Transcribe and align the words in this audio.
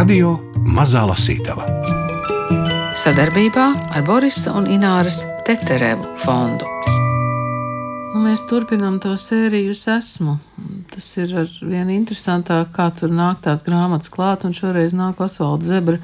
Radio 0.00 0.30
Mazā 0.64 1.02
Lasītava 1.04 1.66
sadarbībā 2.96 3.64
ar 3.92 4.04
Borisa 4.06 4.54
un 4.56 4.64
Ināras 4.72 5.18
Teterevu 5.44 6.14
fondu. 6.22 6.64
Nu, 8.14 8.22
mēs 8.22 8.46
turpinām 8.48 8.96
to 9.04 9.12
sēriju 9.20 9.74
esmu. 9.76 10.38
Tas 10.94 11.10
ir 11.20 11.34
ar 11.42 11.52
vien 11.60 11.92
interesantāk, 11.92 12.72
kā 12.78 12.88
tur 12.96 13.12
nāk 13.12 13.42
tās 13.44 13.60
grāmatas 13.66 14.08
klāt, 14.14 14.48
un 14.48 14.56
šoreiz 14.56 14.96
nāk 14.96 15.20
Osvalds 15.20 15.68
Zebra 15.68 16.00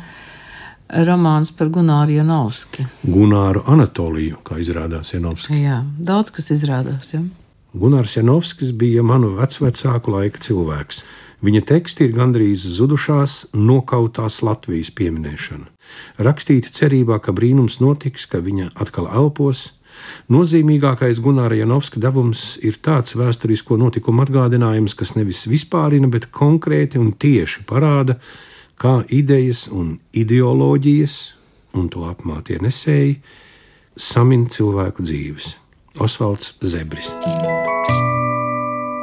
romāns 1.09 1.57
par 1.57 1.73
Gunāru 1.73 2.19
Janovski. 2.19 2.85
Gunāru 3.01 3.65
Anatoliju, 3.65 4.43
kā 4.45 4.61
izrādās 4.61 5.15
Janovski. 5.15 5.63
Jā, 5.65 5.81
daudz 5.97 6.37
kas 6.37 6.53
izrādās. 6.53 7.15
Ja? 7.17 7.25
Gunārs 7.73 8.21
Janovskis 8.21 8.77
bija 8.77 9.01
manu 9.01 9.39
vecvecāku 9.41 10.19
laika 10.19 10.45
cilvēks. 10.45 11.07
Viņa 11.45 11.63
teksti 11.69 12.07
ir 12.07 12.15
gandrīz 12.17 12.65
zudušās, 12.79 13.51
nokautās 13.53 14.41
Latvijas 14.47 14.89
pieminēšana. 14.97 15.69
Rakstīta 16.25 16.73
cerībā, 16.73 17.19
ka 17.21 17.35
brīnums 17.37 17.77
notiks, 17.83 18.25
ka 18.31 18.41
viņa 18.41 18.73
atkal 18.81 19.11
elpos. 19.13 19.71
Nozīmīgākais 20.33 21.21
Gunāra 21.25 21.57
Janovska 21.57 22.01
devums 22.01 22.57
ir 22.65 22.81
tāds 22.85 23.17
vēsturisko 23.17 23.77
notikumu 23.81 24.25
atgādinājums, 24.25 24.97
kas 24.97 25.15
nevis 25.17 25.45
vispārina, 25.49 26.09
bet 26.13 26.31
konkrēti 26.33 27.01
un 27.01 27.13
tieši 27.13 27.65
parāda, 27.69 28.19
kā 28.81 29.01
idejas 29.13 29.67
un 29.73 29.99
ideoloģijas, 30.17 31.21
un 31.77 31.89
to 31.93 32.09
apmātie 32.09 32.61
nesēji, 32.65 33.21
samin 33.97 34.49
cilvēku 34.53 35.05
dzīves. 35.05 35.57
Osvalds 36.01 36.57
Zebris. 36.61 37.13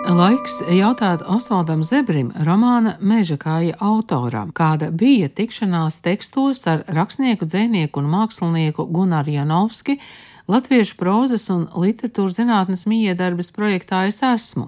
Laiks 0.03 0.57
jautāt 0.67 1.21
Osvaldam 1.31 1.79
Zebrim, 1.87 2.33
romāna 2.43 2.97
Meža 2.99 3.37
kāja 3.39 3.77
autoram, 3.79 4.49
kāda 4.51 4.89
bija 4.91 5.29
tikšanās 5.31 6.01
tekstos 6.03 6.65
ar 6.67 6.83
rakstnieku, 6.91 7.47
dzinieku 7.47 8.01
un 8.01 8.09
mākslinieku 8.11 8.83
Gunāru 8.91 9.31
Janovski, 9.37 9.95
Latviešu 10.51 10.97
prozas 10.99 11.45
un 11.53 11.69
literatūras 11.71 12.35
zinātnes 12.35 12.83
miedarbas 12.83 13.47
projektā 13.55 14.01
es 14.09 14.19
esmu. 14.27 14.65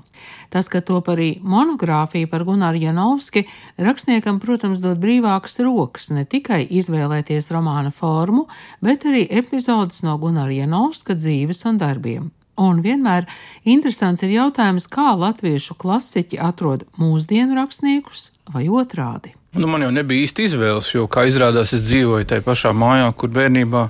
Tas, 0.54 0.70
ka 0.72 0.80
top 0.80 1.10
arī 1.12 1.42
monogrāfija 1.44 2.30
par 2.32 2.46
Gunāru 2.48 2.80
Janovski, 2.80 3.44
rakstniekam, 3.76 4.40
protams, 4.40 4.80
dod 4.80 5.04
brīvākas 5.04 5.60
rokas 5.68 6.14
ne 6.16 6.24
tikai 6.24 6.62
izvēlēties 6.80 7.52
romāna 7.52 7.92
formu, 7.92 8.48
bet 8.80 9.04
arī 9.04 9.28
epizodes 9.28 10.00
no 10.08 10.16
Gunāra 10.22 10.56
Janovska 10.64 11.20
dzīves 11.20 11.68
un 11.68 11.84
darbiem. 11.84 12.32
Un 12.62 12.80
vienmēr 12.84 13.26
interesants 13.68 14.24
ir 14.24 14.32
jautājums, 14.32 14.88
kā 14.88 15.12
latviešu 15.20 15.76
klasiķi 15.80 16.40
atrod 16.40 16.86
mūsdienu 17.00 17.58
rakstniekus 17.58 18.30
vai 18.54 18.70
otrādi. 18.72 19.34
Nu, 19.56 19.70
man 19.72 19.86
jau 19.86 19.92
nebija 19.96 20.26
īsti 20.26 20.50
izvēles, 20.50 20.90
jo, 20.92 21.06
kā 21.12 21.24
izrādās, 21.30 21.72
es 21.76 21.84
dzīvoju 21.86 22.28
tajā 22.28 22.44
pašā 22.44 22.74
mājā, 22.76 23.08
kur 23.16 23.32
bērnībā 23.36 23.86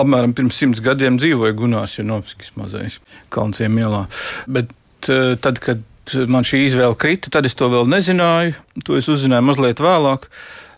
apmēram 0.00 0.34
pirms 0.34 0.58
simts 0.58 0.82
gadiem 0.82 1.20
dzīvoja 1.20 1.54
Gunārs 1.58 1.94
Janovskis, 2.00 2.50
mazais 2.58 2.98
Kalnciem 3.34 3.78
ielā. 3.78 4.04
Bet 4.50 4.74
eh, 5.10 5.36
tad, 5.38 5.62
kad 5.62 5.82
man 6.30 6.46
šī 6.46 6.64
izvēle 6.66 6.98
krita, 6.98 7.30
tad 7.30 7.46
es 7.46 7.54
to 7.58 7.70
vēl 7.70 7.86
nezināju. 7.90 8.58
To 8.86 8.98
es 8.98 9.10
uzzināju 9.10 9.46
mazliet 9.46 9.82
vēlāk. 9.82 10.26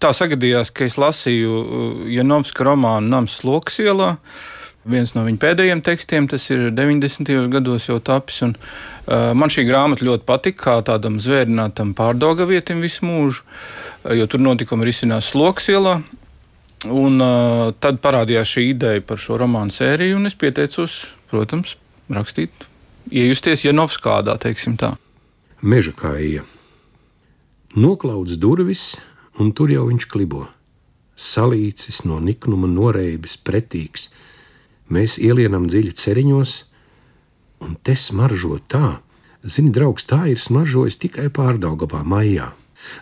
Tā 0.05 0.13
sagadījās, 0.13 0.71
ka 0.77 0.85
es 0.89 1.01
lasīju 1.01 1.57
eh, 1.57 2.05
Janovska 2.19 2.69
romānu 2.69 3.09
Nams 3.13 3.41
Sloks 3.41 3.81
ielā 3.85 4.17
viens 4.91 5.13
no 5.17 5.25
viņa 5.27 5.41
pēdējiem 5.43 5.83
tekstiem, 5.85 6.29
tas 6.31 6.45
ir 6.55 6.69
90. 6.75 7.33
gados 7.53 7.89
jau 7.89 7.99
tapis. 8.03 8.41
Un, 8.47 8.55
uh, 8.57 9.33
man 9.39 9.53
šī 9.53 9.67
grāmata 9.69 10.07
ļoti 10.07 10.27
patika, 10.29 10.63
kā 10.63 10.77
tādam 10.87 11.19
zvērinātam 11.23 11.95
pārdogavietim 11.99 12.83
visu 12.85 13.07
mūžu, 13.09 13.43
uh, 13.43 14.15
jo 14.17 14.29
tur 14.31 14.43
notikumi 14.45 14.89
risinās 14.89 15.33
sloks 15.35 15.71
ielā. 15.75 15.99
Un 16.87 17.23
uh, 17.25 17.73
tad 17.81 18.03
parādījās 18.05 18.57
šī 18.57 18.69
ideja 18.75 19.03
par 19.05 19.21
šo 19.21 19.41
romānu 19.41 19.75
sēriju, 19.75 20.21
un 20.21 20.31
es 20.31 20.37
pieteicos, 20.39 21.01
protams, 21.33 21.75
rakstīt, 22.13 22.69
iejusties 23.11 23.65
Janovskādā, 23.67 24.37
teiksim 24.43 24.77
tā. 24.79 24.93
Meža 25.63 25.95
kāja. 25.97 26.45
Noklauds 27.77 28.39
durvis, 28.41 28.95
un 29.41 29.51
tur 29.57 29.73
jau 29.73 29.89
viņš 29.89 30.07
klibo. 30.13 30.47
Salīcis 31.17 32.03
no 32.05 32.21
niknuma 32.21 32.69
noreibis, 32.69 33.39
pretīgs, 33.41 34.11
Mēs 34.93 35.17
ielienam 35.19 35.67
dziļi 35.67 35.95
ceriņos, 35.99 36.53
un 37.67 37.75
te 37.83 37.97
smaržo 37.99 38.61
tā. 38.71 39.01
Zini, 39.47 39.73
draugs, 39.75 40.07
tā 40.07 40.27
ir 40.31 40.41
smaržojis 40.43 40.99
tikai 41.03 41.29
pārdaugavā 41.31 42.03
maijā. 42.07 42.53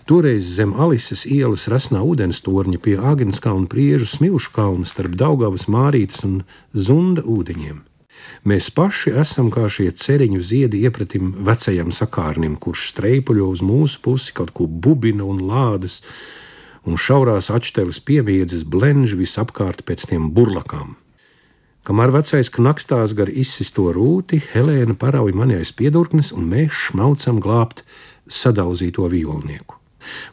Toreiz 0.09 0.47
zem 0.57 0.73
Alises 0.81 1.25
ielas 1.29 1.67
rasnā 1.69 2.01
ūdens 2.05 2.41
torņa 2.45 2.81
pie 2.85 2.95
Agenskalna 2.97 3.69
priežu 3.69 4.09
smilšu 4.09 4.53
kalna 4.55 4.89
starp 4.89 5.17
Daugavas 5.21 5.67
mārītes 5.69 6.25
un 6.25 6.43
zunda 6.73 7.25
ūdeņiem. 7.25 7.83
Mēs 8.49 8.71
paši 8.73 9.13
esam 9.21 9.51
kā 9.53 9.67
šie 9.69 9.91
ceriņu 10.01 10.41
ziedi 10.41 10.81
iepratim 10.87 11.33
vecajam 11.45 11.93
sakārnim, 11.93 12.57
kurš 12.57 12.89
streipuļo 12.93 13.51
uz 13.57 13.61
mūsu 13.65 14.01
pusi 14.05 14.33
kaut 14.37 14.55
ko 14.57 14.67
bubina 14.67 15.27
un 15.29 15.43
lādes, 15.49 16.01
un 16.89 17.01
šaurās 17.01 17.51
atšķeles 17.53 18.01
piemiedzes 18.09 18.65
blenž 18.65 19.17
visapkārt 19.21 19.85
pēc 19.89 20.09
tiem 20.09 20.31
burlakām. 20.37 20.95
Kamēr 21.85 22.15
vecais 22.15 22.49
knakstās 22.49 23.13
gar 23.13 23.29
izsisto 23.29 23.91
rūti, 23.93 24.39
Helēna 24.55 24.95
parauj 24.97 25.35
mani 25.37 25.59
aiz 25.61 25.75
piedurknes, 25.77 26.31
un 26.33 26.47
mēs 26.49 26.73
šmaucam 26.87 27.43
glābt 27.45 27.83
sadauzīto 28.25 29.05
violnieku. 29.13 29.77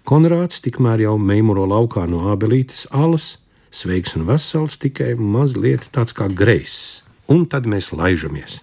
Konrāds 0.08 0.64
tikmēr 0.64 1.04
jau 1.04 1.18
meimuro 1.20 1.68
laukā 1.68 2.06
no 2.08 2.30
abelītes 2.32 2.86
alas, 2.96 3.34
sveiks 3.68 4.16
un 4.16 4.30
vesels, 4.32 4.80
tikai 4.80 5.18
mazliet 5.20 5.90
tāds 5.92 6.16
kā 6.16 6.32
greizs, 6.32 7.04
un 7.28 7.44
tad 7.52 7.68
mēs 7.68 7.92
laižamies 7.92 8.62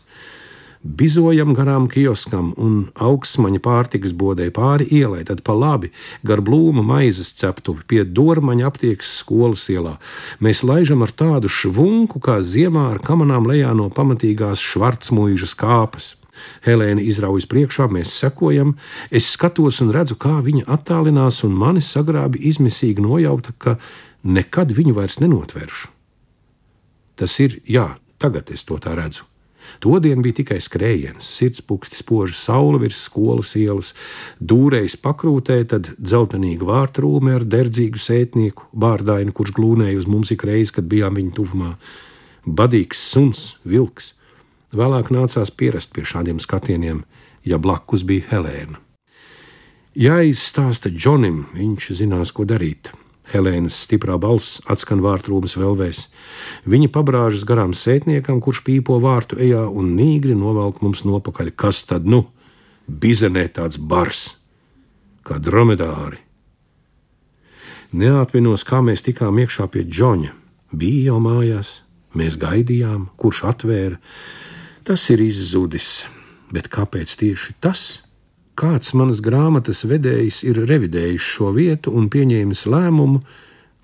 bizojam 0.83 1.55
garām 1.57 1.89
kioskam 1.91 2.53
un 2.57 2.89
augstsmaņa 2.95 3.61
pārtikas 3.65 4.15
bodē 4.17 4.49
pāri 4.55 4.87
ielai, 5.01 5.25
tad 5.29 5.43
pa 5.47 5.57
labi 5.57 5.91
gar 6.27 6.43
blūma 6.45 6.85
maizes 6.87 7.33
ceptuvi 7.39 7.85
pie 7.89 8.05
dormaņa 8.05 8.69
aptiekas 8.71 9.11
skolas 9.21 9.67
ielā. 9.73 9.97
Mēs 10.41 10.65
laižam 10.67 11.03
ar 11.07 11.13
tādu 11.13 11.51
švunku, 11.51 12.23
kā 12.23 12.41
ziemā 12.43 12.89
ar 12.93 13.03
kamanām 13.05 13.49
lejā 13.51 13.75
no 13.77 13.91
pamatīgās 13.91 14.63
švarcmuīžas 14.63 15.57
kāpas. 15.59 16.15
Helēna 16.63 17.03
izraujas 17.03 17.49
priekšā, 17.51 17.89
mēs 17.91 18.13
sekojam. 18.15 18.77
Es 19.11 19.27
skatos 19.35 19.81
un 19.83 19.91
redzu, 19.95 20.15
kā 20.15 20.39
viņa 20.45 20.69
attālinās, 20.71 21.43
un 21.47 21.57
mani 21.59 21.83
sagrābi 21.83 22.45
izmisīgi 22.51 23.03
nojauta, 23.03 23.55
ka 23.59 23.79
nekad 24.23 24.75
viņu 24.77 24.95
vairs 24.99 25.19
nenotvēršu. 25.23 25.91
Tas 27.19 27.35
ir, 27.43 27.59
jā, 27.67 27.91
tagad 28.23 28.55
es 28.55 28.63
to 28.69 28.79
tā 28.79 28.95
redzu. 28.95 29.28
Todien 29.85 30.23
bija 30.25 30.41
tikai 30.41 30.59
skrējiens, 30.63 31.27
sirdspūksti 31.39 32.01
spoža 32.01 32.35
saule 32.39 32.81
virs 32.83 33.01
skolas 33.07 33.55
ielas, 33.59 33.93
dūrējis 34.41 34.99
pakrūtē, 35.05 35.61
tad 35.71 35.93
dzeltenīga 35.97 36.67
vārtrūme 36.69 37.37
ar 37.39 37.47
derdzīgu 37.47 38.01
sētnieku, 38.03 38.69
bārdainu, 38.73 39.35
kurš 39.37 39.55
glūnēja 39.59 40.01
uz 40.01 40.09
mums 40.11 40.35
ik 40.35 40.45
reizi, 40.49 40.75
kad 40.79 40.91
bijām 40.91 41.19
viņa 41.21 41.35
tuvumā. 41.39 41.73
Badīgs 42.49 43.01
suns, 43.13 43.43
vilks. 43.65 44.15
Vēlāk 44.75 45.13
nācās 45.15 45.53
pierast 45.55 45.95
pie 45.97 46.05
šādiem 46.05 46.41
skatieniem, 46.43 47.05
ja 47.45 47.61
blakus 47.63 48.05
bija 48.05 48.27
Helēna. 48.33 48.83
Jāizstāsta 49.99 50.93
Džonim, 50.95 51.47
viņš 51.57 51.93
zinās, 51.99 52.31
ko 52.37 52.45
darīt. 52.47 52.93
Helēnas 53.29 53.77
stiprā 53.85 54.17
balss 54.21 54.63
atskan 54.73 55.03
vārtrūmas 55.05 55.57
velvēs. 55.61 56.07
Viņa 56.69 56.89
pabrāžas 56.95 57.45
garām 57.49 57.75
sētniekam, 57.77 58.41
kurš 58.45 58.63
pīpo 58.65 58.97
vārtu 59.05 59.37
ejā 59.41 59.67
un 59.69 59.93
nīgri 59.99 60.37
novelk 60.39 60.81
mums 60.85 61.05
nopakaļ. 61.05 61.53
Kas 61.53 61.83
tad 61.89 62.09
nu? 62.09 62.25
Bizenē 62.89 63.45
tāds 63.53 63.77
bars, 63.77 64.39
kā 65.29 65.37
dromedāri. 65.37 66.23
Neatminos, 67.93 68.65
kā 68.69 68.81
mēs 68.85 69.05
tikām 69.05 69.41
iekšā 69.45 69.69
pie 69.73 69.85
Džoņa. 69.85 70.33
Bija 70.73 71.13
jau 71.13 71.21
mājās, 71.25 71.79
mēs 72.17 72.37
gaidījām, 72.41 73.09
kurš 73.21 73.45
atvēra. 73.53 74.01
Tas 74.85 75.05
ir 75.13 75.21
izzudis, 75.25 76.05
bet 76.53 76.69
kāpēc 76.73 77.13
tieši 77.21 77.57
tas? 77.61 78.08
Kāds 78.59 78.91
manas 78.99 79.21
grāmatas 79.23 79.85
vedējs 79.87 80.43
ir 80.49 80.65
revidējis 80.67 81.23
šo 81.35 81.53
vietu 81.55 81.93
un 81.95 82.09
pieņēmis 82.11 82.65
lēmumu, 82.67 83.21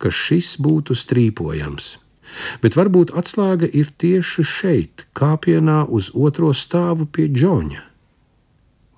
ka 0.03 0.11
šis 0.11 0.57
būtu 0.63 0.97
strīpojams. 0.99 1.95
Bet 2.63 2.75
varbūt 2.75 3.13
atslēga 3.15 3.69
ir 3.71 3.93
tieši 3.95 4.43
šeit, 4.43 5.05
kāpienā 5.15 5.85
uz 5.87 6.11
otro 6.15 6.51
stāvu 6.57 7.07
pie 7.07 7.29
džoņa. 7.31 7.85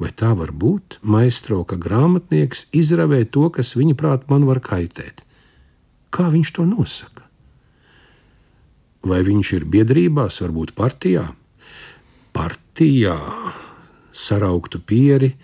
Vai 0.00 0.10
tā 0.12 0.32
var 0.36 0.52
būt, 0.52 0.98
maestro, 1.02 1.62
ka 1.64 1.76
grāmatnieks 1.80 2.66
izravē 2.76 3.24
to, 3.28 3.48
kas 3.52 3.74
viņa 3.76 3.96
prāt 3.96 4.26
man 4.32 4.44
var 4.48 4.60
kaitēt? 4.64 5.22
Kā 6.12 6.28
viņš 6.32 6.52
to 6.56 6.64
nosaka? 6.68 7.24
Vai 9.06 9.20
viņš 9.24 9.52
ir 9.56 9.68
biedrībās, 9.72 10.40
varbūt 10.44 10.72
partijā? 10.76 11.28
Partijā 12.36 13.16
sarauktu 14.16 14.80
pieri, 14.80 15.34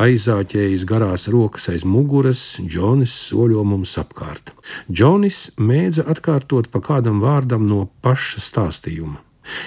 Aizāķējis 0.00 0.86
garās 0.88 1.26
rokas 1.28 1.66
aiz 1.68 1.82
muguras, 1.84 2.56
Džonis 2.64 3.12
soļo 3.28 3.60
mums 3.68 3.92
apkārt. 4.00 4.54
Džonis 4.88 5.50
mēdza 5.60 6.06
atkārtot 6.08 6.70
pa 6.72 6.80
kādam 6.80 7.20
vārdam 7.20 7.66
no 7.68 7.84
paša 8.00 8.40
stāstījuma. 8.40 9.20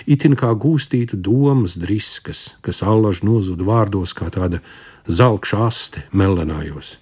Itin 0.10 0.34
kā 0.40 0.50
gūstītu 0.58 1.20
domas 1.22 1.76
driskas, 1.78 2.56
kas 2.66 2.82
allaž 2.82 3.22
nozud 3.22 3.62
vārdos 3.62 4.16
kā 4.18 4.32
tāda 4.34 4.64
zelkša 5.06 5.62
aste 5.68 6.06
melenājos. 6.10 6.96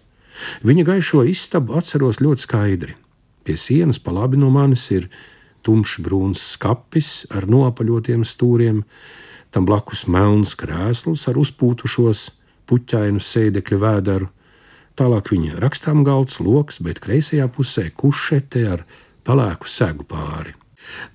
Viņa 0.67 0.83
gaišo 0.91 1.23
istabu 1.23 1.77
atceros 1.79 2.19
ļoti 2.19 2.43
skaidri. 2.43 2.99
Pie 3.47 3.55
sienas 3.55 4.03
pa 4.03 4.11
labi 4.11 4.35
no 4.41 4.51
manis 4.51 4.89
ir 4.91 5.07
tumšs 5.63 6.01
brūns 6.03 6.43
skapis 6.57 7.23
ar 7.31 7.47
nopaļotiem 7.47 8.27
stūriem, 8.27 8.83
tam 9.55 9.63
blakus 9.69 10.09
melns 10.11 10.57
krēsls 10.59 11.29
ar 11.31 11.39
uzpūtušos, 11.39 12.31
puķainu 12.69 13.21
sēdekļa 13.23 13.79
vēderu, 13.83 14.29
tālāk 14.99 15.31
viņa 15.33 15.61
rakstām 15.63 16.03
galds, 16.07 16.39
loks, 16.43 16.79
bet 16.83 17.01
kreisajā 17.03 17.47
pusē 17.51 17.89
kušete 17.95 18.65
ar 18.75 18.85
palēku 19.27 19.69
segu 19.69 20.05
pāri. 20.07 20.53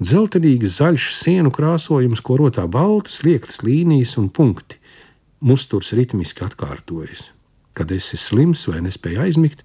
Zeltenīgs 0.01 0.79
zaļš 0.79 1.11
sienu 1.17 1.53
krāsojums, 1.55 2.23
ko 2.25 2.39
rotā 2.41 2.65
baltas, 2.71 3.21
liektas 3.25 3.63
līnijas 3.63 4.17
un 4.21 4.31
punkti. 4.33 4.79
Musturs 5.45 5.93
ritmiski 5.95 6.43
atkārtojas. 6.47 7.31
Kad 7.77 7.93
esi 7.95 8.19
slims 8.19 8.65
vai 8.67 8.81
nespēj 8.83 9.21
aizmigt, 9.23 9.63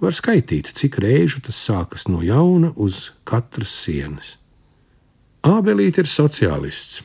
var 0.00 0.16
skaitīt, 0.16 0.72
cik 0.76 0.98
reižu 1.00 1.40
tas 1.44 1.56
sākas 1.56 2.08
no 2.08 2.20
jauna 2.24 2.72
uz 2.76 3.10
katras 3.24 3.72
sienas. 3.84 4.36
Ābelīte 5.46 6.02
ir 6.02 6.10
sociālists. 6.10 7.00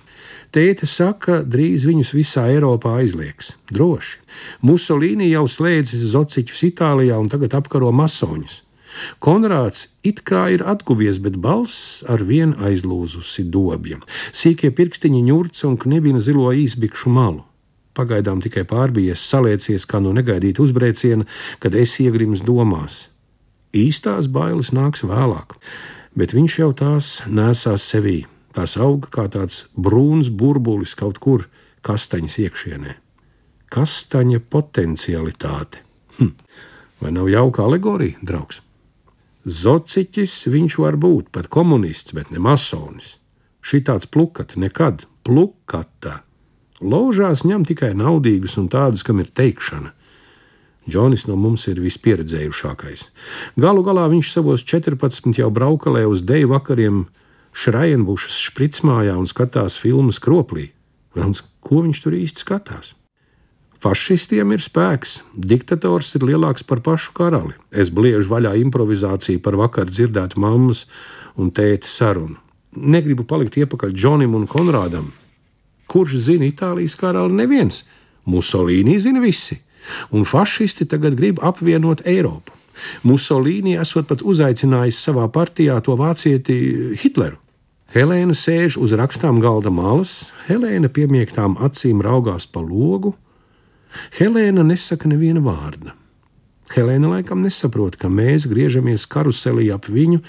Tēte 0.56 0.88
saka, 0.88 1.42
drīz 1.44 1.84
viņus 1.84 2.14
visā 2.16 2.46
Eiropā 2.48 2.94
aizliegs. 3.02 3.58
Droši. 3.76 4.22
Musolīni 4.64 5.28
jau 5.34 5.50
slēdzis 5.52 6.06
zociķus 6.14 6.62
Itālijā 6.70 7.18
un 7.20 7.28
tagad 7.28 7.58
apkaro 7.58 7.90
masoņus. 7.92 8.62
Konrāds 9.20 9.90
it 10.08 10.22
kā 10.24 10.46
ir 10.56 10.62
atguvies, 10.64 11.18
bet 11.20 11.36
balss 11.44 12.06
ar 12.08 12.24
vienu 12.24 12.56
aizlūzusi 12.64 13.44
dobja. 13.52 14.00
Sīkie 14.32 14.72
pirkstiņi 14.72 15.26
ņurca 15.28 15.66
un 15.68 15.76
knibina 15.82 16.22
zilo 16.24 16.48
īsbikšu 16.56 17.12
malu. 17.12 17.44
Pagaidām 17.96 18.40
tikai 18.44 18.64
pārbijies, 18.70 19.26
saliecies 19.28 19.84
kā 19.84 20.00
no 20.00 20.14
negaidīta 20.16 20.64
uzbrēciena, 20.64 21.28
kad 21.60 21.76
es 21.76 21.98
iegrims 22.00 22.46
domās. 22.48 23.10
Īstās 23.76 24.32
bailes 24.32 24.72
nāks 24.72 25.04
vēlāk, 25.04 25.58
bet 26.16 26.32
viņš 26.32 26.58
jau 26.62 26.72
tās 26.80 27.12
nesās 27.28 27.84
sevī 27.92 28.22
Tās 28.56 28.78
auga 28.80 29.10
kā 29.12 29.26
tāds 29.32 29.66
brūns 29.76 30.30
burbulis 30.32 30.96
kaut 30.96 31.20
kur 31.20 31.50
kastaņas 31.84 32.38
iekšienē. 32.46 32.94
Kastaņa 33.76 34.40
potencialitāte. 34.50 35.82
Hm. 36.18 36.32
Vai 37.04 37.12
nav 37.12 37.28
jauka 37.30 37.66
alegorija, 37.66 38.22
draugs? 38.24 38.62
Zociķis 39.46 40.46
viņš 40.50 40.78
var 40.82 40.96
būt 40.98 41.28
pat 41.36 41.50
komunists, 41.52 42.16
bet 42.16 42.32
ne 42.32 42.40
masonis. 42.42 43.18
Šī 43.66 43.84
tāds 43.86 44.08
plukata 44.10 44.58
nekad, 44.62 45.04
plukata. 45.28 46.22
Ložās 46.82 47.44
ņem 47.46 47.66
tikai 47.68 47.92
naudīgus 47.98 48.56
un 48.62 48.70
tādus, 48.72 49.04
kam 49.06 49.20
ir 49.20 49.30
teikšana. 49.30 49.92
Džonis 50.90 51.26
no 51.28 51.36
mums 51.36 51.66
ir 51.68 51.82
vispieredzējušākais. 51.82 53.08
Galu 53.58 53.84
galā 53.86 54.06
viņš 54.12 54.32
savos 54.32 54.64
14 54.64 55.40
jau 55.40 55.50
braukalē 55.54 56.06
uz 56.08 56.22
deju 56.26 56.52
vakariem 56.54 57.06
Šrajenbušas 57.56 58.36
špricmājā 58.50 59.16
un 59.16 59.28
skatās 59.32 59.78
filmas 59.80 60.20
kroplī. 60.20 60.70
Velns, 61.16 61.42
ko 61.64 61.86
viņš 61.86 62.02
tur 62.04 62.16
īsti 62.18 62.44
skatās? 62.44 62.94
Fašistiem 63.86 64.50
ir 64.56 64.64
spēks, 64.64 65.20
diktators 65.38 66.16
ir 66.18 66.26
lielāks 66.26 66.66
par 66.68 66.82
pašu 66.84 67.14
karali. 67.16 67.54
Es 67.72 67.92
bliežu 67.94 68.28
vaļā 68.32 68.56
improvizāciju 68.64 69.44
par 69.46 69.56
vakar 69.60 69.92
dzirdētu 69.92 70.42
mammas 70.42 70.86
un 71.40 71.52
tēta 71.54 71.88
sarunu. 71.88 72.40
Negribu 72.76 73.24
palikt 73.30 73.56
iepakaļ 73.62 73.94
Džonim 73.96 74.36
un 74.36 74.50
Konrādam. 74.52 75.08
Kurš 75.88 76.18
zina 76.28 76.50
Itālijas 76.50 76.98
karali? 77.00 77.38
Neviens. 77.38 77.84
Musolīni 78.26 78.98
zina 79.00 79.22
visi, 79.22 79.60
un 80.10 80.26
fašisti 80.26 80.88
tagad 80.90 81.16
grib 81.16 81.40
apvienot 81.46 82.02
Eiropu. 82.10 82.52
Musolīni 83.06 83.78
esot 83.80 84.10
pat 84.10 84.26
uzaicinājis 84.26 85.00
savā 85.08 85.30
partijā 85.32 85.78
to 85.86 85.96
vācieti 85.96 86.58
Hitleru. 87.00 87.45
Helēna 87.96 88.34
sēž 88.36 88.76
uz 88.84 88.92
rakstām 89.00 89.38
galda 89.40 89.72
malas, 89.72 90.26
Helēna 90.50 90.90
piemiektām 90.92 91.54
acīm 91.64 92.02
raugās 92.04 92.44
pa 92.44 92.60
logu. 92.60 93.14
Helēna 94.18 94.66
nesaka 94.68 95.08
neviena 95.08 95.40
vārda. 95.40 95.94
Helēna 96.76 97.14
laikam 97.14 97.40
nesaprot, 97.40 97.96
ka 97.96 98.10
mēs 98.12 98.50
griežamies 98.52 99.06
karuselī 99.08 99.70
ap 99.72 99.88
viņu, 99.88 100.20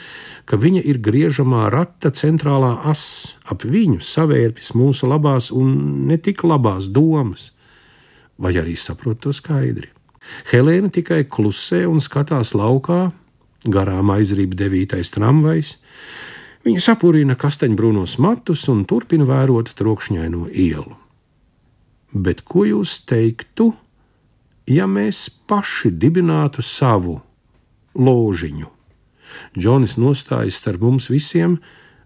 ka 0.47 0.55
viņa 0.63 0.85
ir 0.87 1.01
griežamā 1.03 1.65
rata 1.75 2.13
centrālā 2.15 2.71
as, 2.87 3.35
ap 3.51 3.67
viņu 3.67 3.99
savērpjas 3.99 4.71
mūsu 4.79 5.11
labās 5.11 5.51
un 5.51 6.07
ne 6.07 6.21
tik 6.23 6.45
labās 6.47 6.87
domas, 6.87 7.49
vai 8.39 8.55
arī 8.62 8.77
saprot 8.79 9.25
to 9.27 9.35
skaidri. 9.35 9.91
Helēna 10.53 10.93
tikai 10.95 11.25
klusē 11.27 11.83
un 11.91 11.99
skatās 11.99 12.55
laukā, 12.55 13.09
garām 13.67 14.15
aizrīb 14.15 14.55
devītais 14.55 15.11
tramvajs, 15.19 15.75
Viņa 16.67 16.81
sapurina 16.83 17.37
kastaņbrūnos 17.39 18.17
matus 18.19 18.65
un 18.73 18.81
turpina 18.91 19.23
vērot 19.29 19.69
trokšņaino 19.79 20.49
ielu. 20.51 20.97
Bet 22.11 22.41
ko 22.43 22.65
jūs 22.67 22.97
teiktu, 23.07 23.69
ja 24.67 24.89
mēs 24.91 25.29
paši 25.47 25.93
dibinātu 25.95 26.65
savu 26.67 27.21
ložiņu? 27.95 28.67
Džonis 29.55 29.95
nostājas 30.03 30.59
starp 30.59 30.83
mums 30.83 31.07
visiem, 31.13 31.61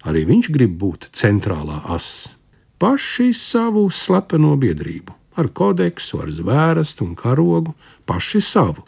arī 0.04 0.26
viņš 0.28 0.52
grib 0.52 0.76
būt 0.76 1.08
centrālā 1.16 1.80
asa. 1.88 2.36
Paši 2.76 3.32
savu 3.32 3.86
slepeno 3.88 4.58
biedrību, 4.60 5.16
ar 5.40 5.48
kodeksu, 5.56 6.20
ar 6.20 6.36
zvērestu 6.36 7.08
un 7.08 7.16
karogu, 7.16 7.72
paši 8.04 8.44
savu. 8.44 8.84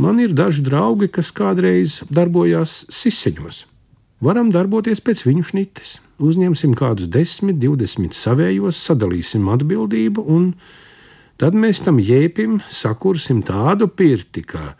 Man 0.00 0.16
ir 0.24 0.32
daži 0.32 0.64
draugi, 0.64 1.12
kas 1.12 1.28
kādreiz 1.28 2.00
darbojās 2.08 2.86
siseņos 2.88 3.66
varam 4.24 4.52
darboties 4.52 5.02
pēc 5.04 5.24
viņu 5.26 5.46
šnites. 5.50 5.98
Uzņemsim 6.20 6.74
kādus 6.76 7.08
10, 7.08 7.56
20 7.60 8.16
savējos, 8.16 8.80
sadalīsim 8.84 9.48
atbildību, 9.48 10.24
un 10.28 10.52
tad 11.40 11.56
mēs 11.56 11.80
tam 11.86 12.00
jēpim 12.02 12.58
sakursim 12.68 13.40
tādu 13.46 13.88
pirti, 13.88 14.44
ka 14.44 14.74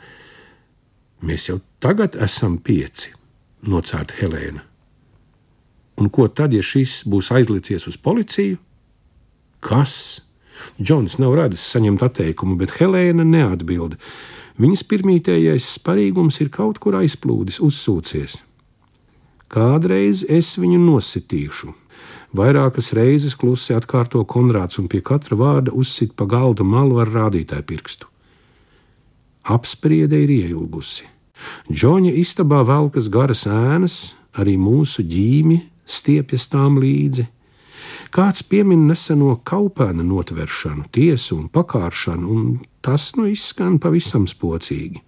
mēs 1.24 1.48
jau 1.48 1.60
tagad 1.80 2.18
esam 2.20 2.58
pieci, 2.60 3.14
nocērta 3.64 4.20
Helēna. 4.20 4.66
Un 6.00 6.08
ko 6.12 6.28
tad, 6.28 6.52
ja 6.56 6.64
šis 6.64 7.02
būs 7.08 7.32
aizlicies 7.36 7.86
uz 7.88 7.96
policiju? 8.00 8.60
Kas? 9.64 10.20
Džons 10.80 11.16
nav 11.20 11.34
radis 11.36 11.64
saņemt 11.72 12.04
atteikumu, 12.04 12.56
bet 12.60 12.76
Helēna 12.76 13.24
neatbild. 13.24 13.96
Viņas 14.60 14.84
pirmītējais 14.88 15.74
sparīgums 15.78 16.40
ir 16.44 16.52
kaut 16.52 16.80
kur 16.80 16.96
aizplūdis, 17.00 17.60
uzsūcies. 17.64 18.36
Kādreiz 19.50 20.22
es 20.30 20.52
viņu 20.62 20.78
nositīšu. 20.78 21.72
Vairākas 22.38 22.92
reizes 22.94 23.34
klusi 23.34 23.74
atkārto 23.74 24.22
Konrāds 24.22 24.78
un 24.78 24.86
pie 24.86 25.00
katra 25.02 25.34
vārda 25.34 25.74
uzsit 25.74 26.14
pa 26.14 26.28
galda 26.30 26.62
malu 26.62 27.00
ar 27.02 27.10
rādītāju 27.10 27.66
pirkstu. 27.66 28.06
Apspriede 29.50 30.20
ir 30.22 30.30
ieilgusi. 30.30 31.08
Džoņa 31.66 32.12
istabā 32.20 32.60
velkas 32.68 33.08
garas 33.10 33.42
ēnas, 33.50 34.14
arī 34.38 34.54
mūsu 34.60 35.02
ģīmi 35.02 35.58
stiepjas 35.82 36.46
tām 36.52 36.78
līdzi. 36.78 37.26
Kāds 38.14 38.44
piemin 38.46 38.86
neseno 38.86 39.34
kaupēna 39.42 40.06
notveršanu, 40.06 40.86
tiesu 40.94 41.40
un 41.40 41.48
pakāršanu, 41.50 42.30
un 42.30 42.58
tas 42.86 43.16
nu 43.18 43.26
izskan 43.30 43.80
pavisam 43.82 44.30
spocīgi. 44.30 45.02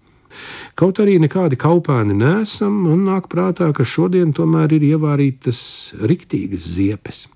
Kaut 0.79 1.01
arī 1.03 1.19
nekādi 1.23 1.59
kaupēni 1.61 2.17
nesam, 2.17 2.79
man 2.87 3.05
nāk 3.09 3.29
prātā, 3.33 3.71
ka 3.77 3.87
šodien 3.87 4.33
tomēr 4.37 4.75
ir 4.79 4.89
ievārītas 4.95 5.63
riktīgas 6.01 6.67
ziepes. 6.79 7.27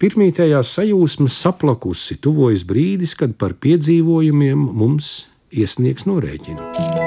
Pirmītējā 0.00 0.62
sajūsma 0.64 1.28
saplakusi, 1.32 2.16
tuvojas 2.24 2.64
brīdis, 2.68 3.14
kad 3.18 3.36
par 3.38 3.54
piedzīvojumiem 3.60 4.64
mums 4.80 5.28
iesniegs 5.52 6.08
norēķinu. 6.08 7.06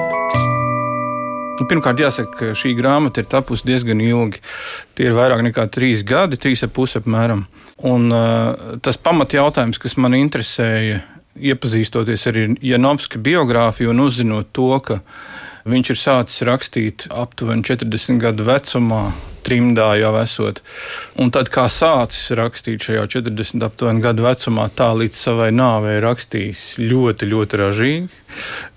Nu, 1.62 1.68
pirmkārt, 1.70 2.00
jāsaka, 2.02 2.32
ka 2.34 2.48
šī 2.58 2.72
grāmata 2.74 3.22
ir 3.22 3.28
tapusi 3.30 3.68
diezgan 3.70 4.00
ilgi. 4.02 4.40
Tie 4.98 5.06
ir 5.06 5.14
vairāk 5.14 5.44
nekā 5.46 5.68
trīs 5.70 6.02
gadi, 6.08 6.40
trīs 6.42 6.64
ap 6.66 6.74
pusi 6.74 6.98
apmēram. 6.98 7.44
Un, 7.86 8.08
uh, 8.10 8.80
tas 8.82 8.98
pamatjautājums, 8.98 9.78
kas 9.82 9.94
man 10.02 10.18
interesēja, 10.18 11.04
iepazīstoties 11.40 12.28
ar 12.28 12.40
Janovska 12.62 13.22
biogrāfiju 13.22 13.94
un 13.94 14.04
uzzinot 14.06 14.52
to, 14.56 14.72
ka 14.84 15.00
viņš 15.70 15.92
ir 15.94 16.00
sācis 16.00 16.46
rakstīt 16.48 17.06
aptuveni 17.14 17.66
40 17.68 18.22
gadu 18.22 18.48
vecumā, 18.48 19.12
trimdā 19.46 19.88
jau 19.98 20.12
esot. 20.22 20.62
Un 21.22 21.32
tad, 21.34 21.50
kā 21.54 21.68
sācis 21.72 22.32
rakstīt 22.38 22.86
šajā 22.86 23.08
40 23.18 23.66
aptuveni 23.66 24.04
gadu 24.04 24.26
vecumā, 24.26 24.68
tā 24.78 24.92
līdz 24.98 25.18
savai 25.18 25.50
nāvei 25.56 25.98
rakstījis 26.04 26.66
ļoti, 26.82 27.30
ļoti 27.32 27.62
ražīgi, 27.62 28.22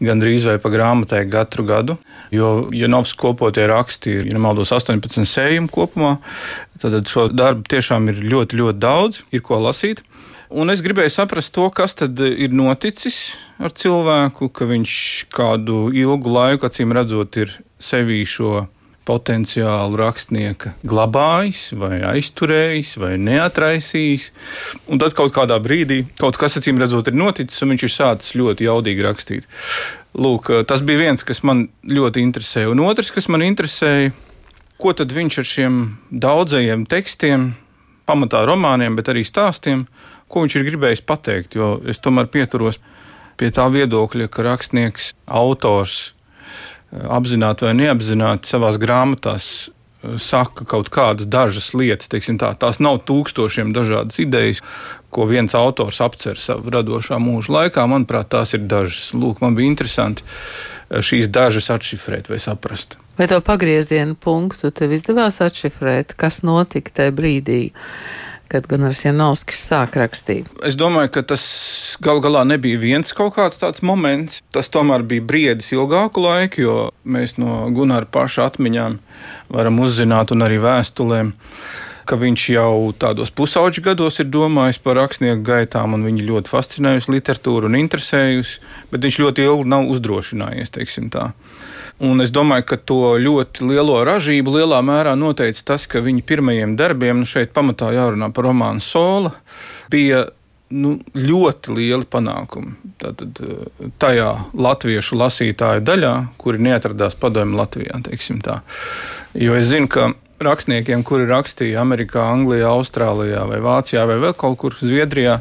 gandrīz 0.04 0.48
vai 0.48 0.56
pa 0.62 0.72
grāmatai 0.72 1.24
katru 1.32 1.66
gadu. 1.68 1.98
Jo 2.34 2.70
Janovs 2.74 3.14
kopotie 3.18 3.66
raksti 3.70 4.18
ir, 4.20 4.30
ja 4.30 4.38
nemaldos, 4.38 4.72
18 4.74 5.28
sējumi 5.28 5.72
kopumā. 5.72 6.16
Tad 6.80 6.96
šo 7.08 7.28
darbu 7.32 7.68
tiešām 7.70 8.10
ir 8.12 8.24
ļoti, 8.24 8.60
ļoti 8.60 8.80
daudz, 8.80 9.22
ir 9.32 9.44
ko 9.44 9.60
lasīt. 9.62 10.02
Un 10.54 10.70
es 10.70 10.84
gribēju 10.84 11.10
saprast 11.10 11.50
to, 11.56 11.64
kas 11.74 11.96
tad 11.98 12.20
ir 12.22 12.52
noticis 12.54 13.34
ar 13.58 13.72
cilvēku, 13.74 14.46
ka 14.54 14.68
viņš 14.70 14.92
kādu 15.34 15.88
ilgu 15.90 16.30
laiku, 16.30 16.68
acīm 16.68 16.94
redzot, 16.94 17.34
ir 17.42 17.56
sevī 17.82 18.20
šo 18.28 18.68
potenciālu 19.04 19.98
rakstnieka 19.98 20.76
glabājis, 20.86 21.64
vai 21.76 21.98
aizturējis, 22.14 22.94
vai 23.02 23.16
neatraisījis. 23.20 24.28
Un 24.86 25.02
tad 25.02 25.16
kaut 25.18 25.34
kādā 25.34 25.58
brīdī 25.64 26.04
kaut 26.20 26.38
kas, 26.40 26.54
acīm 26.60 26.78
redzot, 26.80 27.10
ir 27.10 27.18
noticis, 27.18 27.58
un 27.64 27.74
viņš 27.74 27.86
ir 27.88 27.94
sācis 27.96 28.38
ļoti 28.38 28.68
jaudīgi 28.68 29.04
rakstīt. 29.08 29.50
Lūk, 30.14 30.52
tas 30.70 30.86
bija 30.86 31.02
viens, 31.08 31.26
kas 31.26 31.42
man 31.42 31.66
ļoti 31.82 32.22
interesēja. 32.22 32.70
Un 32.70 32.84
otrs, 32.86 33.10
kas 33.12 33.26
man 33.26 33.42
interesēja, 33.42 34.14
ko 34.78 34.94
tad 34.94 35.12
viņš 35.14 35.42
ar 35.42 35.50
šiem 35.50 35.84
daudzajiem 36.14 36.86
tekstiem, 36.86 37.50
pamatā 38.08 38.44
romāniem, 38.48 38.96
bet 38.96 39.10
arī 39.10 39.24
stāstiem, 39.26 39.86
ko 40.34 40.42
viņš 40.42 40.58
ir 40.58 40.66
gribējis 40.66 41.04
pateikt. 41.06 41.54
Jo 41.58 41.76
es 41.86 42.02
tomēr 42.02 42.26
pieturos 42.32 42.80
pie 43.38 43.50
tā 43.54 43.68
viedokļa, 43.70 44.28
ka 44.30 44.46
rakstnieks, 44.46 45.12
autors 45.26 46.00
eh, 46.10 47.06
apzināti 47.14 47.68
vai 47.68 47.76
neapzināti 47.78 48.50
savā 48.50 48.72
grāmatās 48.80 49.48
eh, 49.68 50.16
saka 50.22 50.66
kaut 50.70 50.90
kādas 50.94 51.30
dažas 51.30 51.72
lietas, 51.74 52.10
tā, 52.10 52.52
tās 52.58 52.82
nav 52.82 53.04
tūkstošiem 53.08 53.74
dažādas 53.76 54.20
idejas, 54.22 54.62
ko 55.14 55.28
viens 55.30 55.54
autors 55.54 56.00
apcer 56.02 56.38
savā 56.40 56.80
radošā 56.80 57.20
mūža 57.22 57.58
laikā. 57.58 57.86
Manuprāt, 57.90 58.32
tās 58.34 58.56
ir 58.58 58.66
dažas. 58.66 59.12
Lūk, 59.14 59.42
man 59.44 59.54
bija 59.58 59.70
interesanti 59.70 60.26
eh, 60.26 60.98
šīs 60.98 61.30
dažas 61.30 61.70
atšifrēt 61.74 62.30
vai 62.30 62.42
saprast. 62.42 62.98
Vai 63.14 63.30
to 63.30 63.38
pagriezienu 63.46 64.16
punktu 64.18 64.72
tev 64.74 64.90
izdevās 64.96 65.38
atšifrēt, 65.44 66.16
kas 66.18 66.42
notika 66.42 66.90
tajā 66.98 67.14
brīdī? 67.14 67.60
Kad 68.54 68.68
Gunārs 68.70 69.02
Janovskis 69.04 69.64
sāk 69.66 69.98
rakstīt? 69.98 70.48
Es 70.66 70.78
domāju, 70.78 71.10
ka 71.16 71.24
tas 71.34 71.44
gal 72.04 72.22
galā 72.24 72.44
nebija 72.46 72.80
viens 72.80 73.14
kaut 73.16 73.34
kāds 73.38 73.58
tāds 73.60 73.82
moments. 73.82 74.40
Tas 74.54 74.70
tomēr 74.72 75.02
bija 75.06 75.26
briedis 75.26 75.72
ilgāku 75.74 76.22
laiku, 76.22 76.62
jo 76.62 76.76
mēs 77.04 77.36
no 77.42 77.64
Gunāra 77.74 78.06
paša 78.06 78.50
atmiņām 78.52 79.00
varam 79.54 79.80
uzzināt 79.82 80.34
un 80.34 80.46
arī 80.46 80.60
vēstulēm 80.62 81.34
ka 82.04 82.18
viņš 82.20 82.42
jau 82.52 82.92
tādos 83.00 83.30
pusauģu 83.32 83.84
gados 83.84 84.20
ir 84.20 84.28
domājis 84.32 84.80
par 84.84 84.98
rakstnieku 85.00 85.44
gaitām, 85.46 85.96
un 85.96 86.04
viņu 86.04 86.26
ļoti 86.28 86.52
fascinējusi 86.52 87.14
literatūra 87.14 87.70
un 87.70 87.78
interesējusi, 87.78 88.58
bet 88.92 89.06
viņš 89.06 89.20
ļoti 89.22 89.46
ilgi 89.48 89.70
nav 89.72 89.88
uzdrošinājies, 89.94 90.74
teiksim 90.74 91.08
tā. 91.14 91.30
Un 92.02 92.20
es 92.24 92.32
domāju, 92.34 92.66
ka 92.72 92.76
to 92.76 93.14
ļoti 93.22 93.68
lielo 93.70 94.00
ražību 94.06 94.56
lielā 94.56 94.80
mērā 94.82 95.12
noteica 95.18 95.62
tas, 95.74 95.86
ka 95.86 96.02
viņa 96.02 96.24
pirmajiem 96.26 96.74
darbiem, 96.78 97.20
nu 97.22 97.28
šeit 97.28 97.52
pamatā 97.54 97.92
jārunā 97.94 98.32
par 98.34 98.48
romānu 98.48 98.82
Sola, 98.82 99.30
bija 99.92 100.24
nu, 100.74 100.96
ļoti 101.14 101.76
lieli 101.76 102.08
panākumi. 102.10 102.74
Tātad, 102.98 103.38
eh, 103.44 103.86
tajā 104.02 104.30
latviešu 104.54 105.18
lasītāju 105.20 105.84
daļā, 105.86 106.14
kuri 106.40 106.58
neatradās 106.66 107.14
padomju 107.14 107.60
Latvijā, 107.60 108.00
jo 109.34 109.54
es 109.54 109.66
zinu, 109.66 109.88
ka 109.88 110.12
rakstniekiem, 110.40 111.04
kuri 111.06 111.28
rakstīja 111.30 111.80
Amerikā, 111.80 112.26
Anglijā, 112.32 112.68
Austrālijā 112.74 113.46
vai 113.48 113.60
Vācijā 113.62 114.06
vai 114.06 114.18
vēl 114.18 114.34
kaut 114.36 114.58
kur 114.58 114.74
Zviedrijā, 114.74 115.40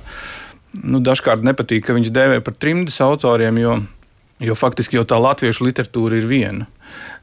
nu, 0.84 1.00
dažkārt 1.00 1.44
nepatīk, 1.44 1.86
ka 1.88 1.98
viņus 1.98 2.14
dēvē 2.14 2.44
par 2.44 2.54
trimdas 2.54 3.00
autoriem, 3.02 3.58
jo 3.58 3.82
Jo 4.44 4.56
faktiski 4.60 4.98
jau 4.98 5.06
tā 5.08 5.16
latviešu 5.22 5.64
literatūra 5.64 6.20
ir 6.20 6.28
viena. 6.28 6.68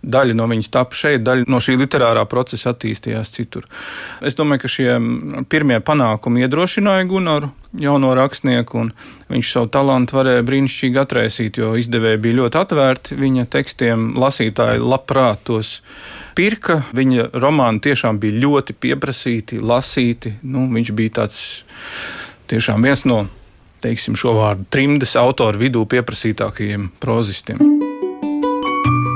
Daļa 0.01 0.35
no 0.39 0.47
viņas 0.49 0.71
tapu 0.73 0.97
šeit, 0.97 1.21
daļa 1.27 1.45
no 1.53 1.59
šī 1.61 1.77
literārā 1.83 2.23
procesa 2.29 2.73
attīstījās 2.73 3.33
citur. 3.35 3.67
Es 4.25 4.37
domāju, 4.39 4.63
ka 4.63 4.71
šie 4.73 4.95
pirmie 5.53 5.77
panākumi 5.85 6.47
iedrošināja 6.47 7.05
Gunaru, 7.11 7.51
jauno 7.77 8.15
rakstnieku, 8.17 8.81
un 8.81 8.93
viņš 9.31 9.51
savu 9.53 9.69
talantu 9.75 10.17
varēja 10.17 10.47
brīnišķīgi 10.49 11.03
atraisīt, 11.03 11.61
jo 11.61 11.75
izdevēji 11.79 12.23
bija 12.25 12.39
ļoti 12.41 12.61
atvērti 12.63 13.19
viņa 13.21 13.47
tekstiem. 13.53 14.09
Lasītāji 14.21 14.81
labprāt 14.81 15.45
tos 15.51 15.77
pirka. 16.39 16.81
Viņa 16.97 17.31
romāni 17.37 17.85
tiešām 17.85 18.23
bija 18.23 18.41
ļoti 18.47 18.79
pieprasīti, 18.81 19.61
lasīti. 19.61 20.39
Nu, 20.43 20.65
viņš 20.73 20.95
bija 20.97 21.21
tāds 21.21 21.45
tiešām 22.51 22.89
viens 22.89 23.05
no 23.05 23.27
teiksim, 23.83 24.17
šo 24.19 24.37
vārdu 24.39 24.67
trimdes 24.73 25.17
autoru 25.19 25.61
vidū 25.61 25.85
pieprasītākajiem 25.89 26.91
prozistiem. 27.03 27.61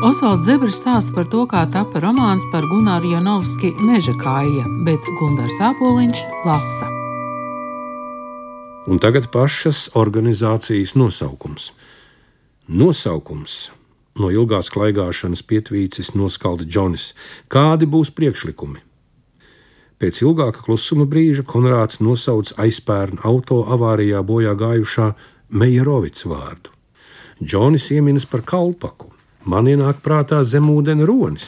Osvalds 0.05 0.45
Zebris 0.45 0.81
stāsta 0.83 1.15
par 1.17 1.29
to, 1.33 1.47
kā 1.49 1.63
tapa 1.73 2.03
romāns 2.03 2.45
par 2.53 2.67
Gunāru 2.69 3.15
Janovski 3.15 3.71
meža 3.81 4.13
kāja, 4.21 4.67
bet 4.85 5.07
Gunārs 5.21 5.61
Āpoliņš 5.65 6.21
lasa. 6.45 6.91
Un 8.85 9.01
tagad 9.01 9.31
pašas 9.33 9.87
organizācijas 9.97 10.93
nosaukums. 11.01 11.71
Nosaukums 12.69 13.71
no 14.21 14.29
ilgās 14.29 14.69
klaigāšanas 14.75 15.43
pietvīcis 15.49 16.13
noskalda 16.19 16.67
Džonis. 16.69 17.13
Kādi 17.49 17.89
būs 17.89 18.13
priekšlikumi? 18.15 18.83
Pēc 20.05 20.19
ilgāka 20.21 20.61
klusuma 20.61 21.07
brīža 21.09 21.47
Konrāds 21.49 21.97
nosauca 22.05 22.53
aizpērnu 22.61 23.23
auto 23.25 23.63
avārijā 23.73 24.19
bojā 24.21 24.51
gājušā 24.53 25.07
Meijerovics 25.49 26.27
vārdu. 26.29 26.73
Džonis 27.41 27.87
ieminas 27.95 28.27
par 28.29 28.43
kalpaku. 28.45 29.09
Man 29.49 29.65
ienāk 29.65 30.03
prātā 30.05 30.43
zemūdens 30.45 31.07
ronis, 31.09 31.47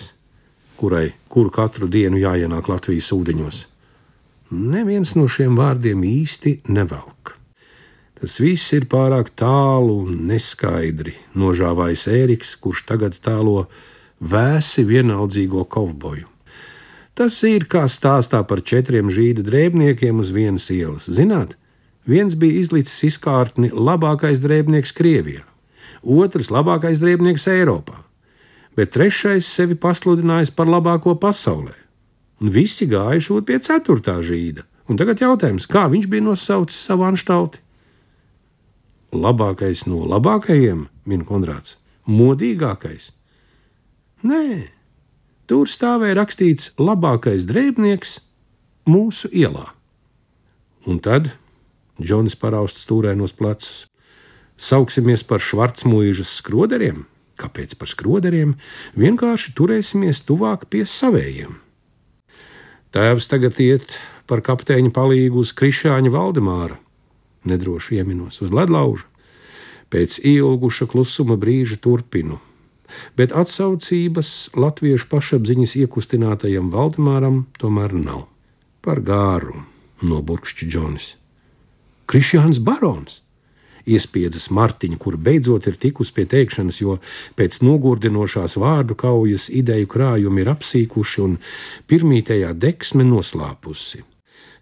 kurai 0.80 1.10
kuru 1.28 1.52
katru 1.52 1.84
dienu 1.92 2.16
jāienāk 2.22 2.70
Latvijas 2.72 3.10
ūdeņos. 3.12 3.58
Neviens 4.56 5.12
no 5.20 5.26
šiem 5.28 5.58
vārdiem 5.60 6.06
īsti 6.08 6.54
nevelk. 6.72 7.34
Tas 8.16 8.38
viss 8.40 8.72
ir 8.72 8.86
pārāk 8.88 9.34
tālu 9.36 9.98
un 10.06 10.22
neskaidri, 10.30 11.12
nožāvājis 11.36 12.06
Ēriks, 12.08 12.54
kurš 12.56 12.86
tagad 12.88 13.20
tēlo 13.20 13.66
vēsi 14.24 14.86
vienaldzīgo 14.88 15.66
kovboju. 15.68 16.35
Tas 17.16 17.38
ir 17.48 17.64
kā 17.64 17.86
stāstā 17.88 18.42
par 18.44 18.60
četriem 18.60 19.08
žīda 19.08 19.40
drēbniekiem 19.46 20.18
uz 20.20 20.34
vienas 20.36 20.66
ielas. 20.68 21.06
Zināt, 21.08 21.54
viens 22.04 22.36
bija 22.36 22.60
izlicis 22.60 23.06
izkārtni 23.08 23.70
labākais 23.72 24.42
drēbnieks 24.44 24.92
Krievijā, 24.92 25.46
otrs 26.04 26.52
labākais 26.52 27.00
drēbnieks 27.00 27.48
Eiropā, 27.54 28.02
bet 28.76 28.92
trešais 28.92 29.48
sevi 29.48 29.78
pasludinājis 29.80 30.52
par 30.52 30.68
labāko 30.68 31.16
pasaulē. 31.16 31.72
Un 32.44 32.52
visi 32.52 32.84
gājuši 32.84 33.40
pie 33.48 33.62
ceturtā 33.64 34.18
žīda. 34.20 34.66
Un 34.86 35.00
tagad 35.00 35.24
jautājums, 35.24 35.64
kā 35.66 35.88
viņš 35.88 36.04
bija 36.12 36.28
nosaucis 36.28 36.84
savu 36.84 37.08
anštalti? 37.08 37.64
Labākais 39.16 39.86
no 39.88 40.04
labākajiem, 40.04 40.84
min 41.08 41.24
Konrāds, 41.24 41.78
modīgākais. 42.04 43.08
Nē, 44.26 44.75
Tur 45.46 45.70
stāvēja 45.70 46.16
rakstīts 46.18 46.72
labākais 46.78 47.46
drēbnieks 47.46 48.18
mūsu 48.90 49.30
ielā. 49.30 49.68
Un 50.86 50.98
tad 51.02 51.36
Džons 52.02 52.34
parausta 52.36 52.82
stūrainos 52.82 53.32
plecus. 53.36 53.86
Sauksimies 54.56 55.22
par 55.24 55.40
švarcmuīžas 55.44 56.32
skroderiem? 56.40 57.04
Kāpēc 57.36 57.76
par 57.78 57.90
skroderiem? 57.92 58.56
Vienkārši 58.96 59.52
turēsimies 59.56 60.22
tuvāk 60.24 60.66
pie 60.72 60.84
savējiem. 60.88 61.58
Tēvs 62.96 63.28
tagad 63.28 63.60
iet 63.60 63.98
par 64.26 64.40
kapteiņa 64.44 64.92
palīgu 64.96 65.44
uz 65.44 65.52
Krišāņa 65.56 66.12
Valdemāra, 66.14 66.78
nedroši 67.44 68.00
ieminos 68.00 68.40
uz 68.42 68.54
ledlauža. 68.56 69.04
Pēc 69.92 70.18
ilguša 70.26 70.88
klusuma 70.90 71.36
brīža 71.38 71.76
turpinu 71.78 72.40
bet 73.18 73.34
atsaucības 73.36 74.32
latviešu 74.56 75.10
pašapziņas 75.12 75.76
iekustinātajam 75.82 76.72
Valdemāram 76.74 77.44
tomēr 77.60 77.94
nav. 77.96 78.26
Par 78.84 79.02
gāru 79.02 79.62
noburkšķi 80.06 80.68
Džonis. 80.70 81.14
Krišjāns 82.06 82.60
Barons! 82.62 83.22
Iespiedzas 83.86 84.48
Martiņa, 84.50 84.98
kur 84.98 85.14
beidzot 85.14 85.68
ir 85.70 85.76
tikus 85.78 86.10
pie 86.10 86.24
teikšanas, 86.26 86.80
jo 86.82 86.96
pēc 87.38 87.60
nogurdinošās 87.62 88.56
vārdu 88.58 88.96
kaujas 88.98 89.46
ideju 89.46 89.86
krājumi 89.92 90.42
ir 90.42 90.50
apsīkuši 90.50 91.22
un 91.22 91.36
pirmītējā 91.86 92.50
deksme 92.58 93.06
noslāpusi. 93.06 94.02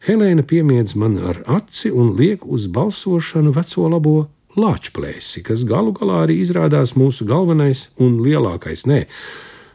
Helēna 0.04 0.44
piemiedz 0.44 0.92
man 1.00 1.16
ar 1.16 1.40
aci 1.48 1.88
un 1.88 2.12
liek 2.18 2.44
uz 2.44 2.66
balsošanu 2.68 3.54
veco 3.56 3.88
labo 3.88 4.18
Lāčplēsi, 4.54 5.42
kas 5.42 5.64
galu 5.66 5.90
galā 5.96 6.20
arī 6.28 6.36
izrādās 6.38 6.92
mūsu 6.94 7.26
galvenais 7.26 7.88
un 7.98 8.20
lielākais, 8.22 8.84
nē, 8.86 9.00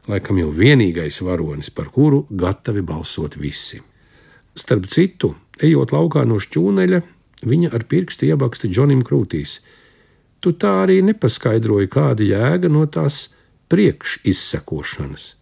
laikam 0.07 0.39
jau 0.39 0.53
vienīgais 0.55 1.19
varonis, 1.25 1.67
par 1.67 1.89
kuru 1.91 2.21
gatavi 2.31 2.83
balsot 2.87 3.35
visi. 3.35 3.81
Starp 4.55 4.87
citu, 4.87 5.33
ejot 5.59 5.91
laukā 5.91 6.23
no 6.27 6.39
šķūneļa, 6.39 7.01
viņa 7.43 7.73
ar 7.75 7.85
pirkstu 7.91 8.29
iebaksta 8.31 8.71
Džonim 8.71 9.03
krūtīs. 9.03 9.59
Tu 10.39 10.55
tā 10.55 10.77
arī 10.85 11.01
nepaskaidroji, 11.11 11.91
kāda 11.91 12.23
jēga 12.23 12.71
no 12.71 12.87
tās 12.87 13.27
priekšizsekošanas, 13.67 15.33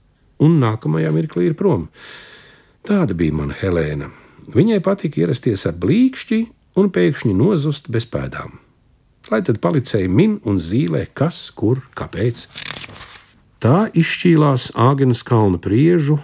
un 0.41 0.58
nākamajā 0.65 1.13
mirklī 1.13 1.51
ir 1.51 1.58
prom. 1.60 1.91
Tāda 2.89 3.13
bija 3.13 3.38
mana 3.38 3.53
Helēna. 3.62 4.10
Viņai 4.50 4.82
patika 4.82 5.27
ierasties 5.27 5.67
ar 5.70 5.77
blīkšķi 5.77 6.46
un 6.82 6.89
pēkšņi 6.89 7.38
nozust 7.38 7.91
bez 7.94 8.10
pēdām. 8.10 8.63
Lai 9.27 9.41
tad 9.43 9.60
policēji 9.60 10.07
min 10.07 10.38
un 10.48 10.55
zīmē, 10.55 11.03
kas, 11.17 11.50
kur, 11.51 11.81
kāpēc. 12.00 12.46
Tā 13.60 13.88
izšķīlās 13.91 14.69
Āgenes 14.79 15.24
kalna 15.27 15.60
priežu 15.60 16.19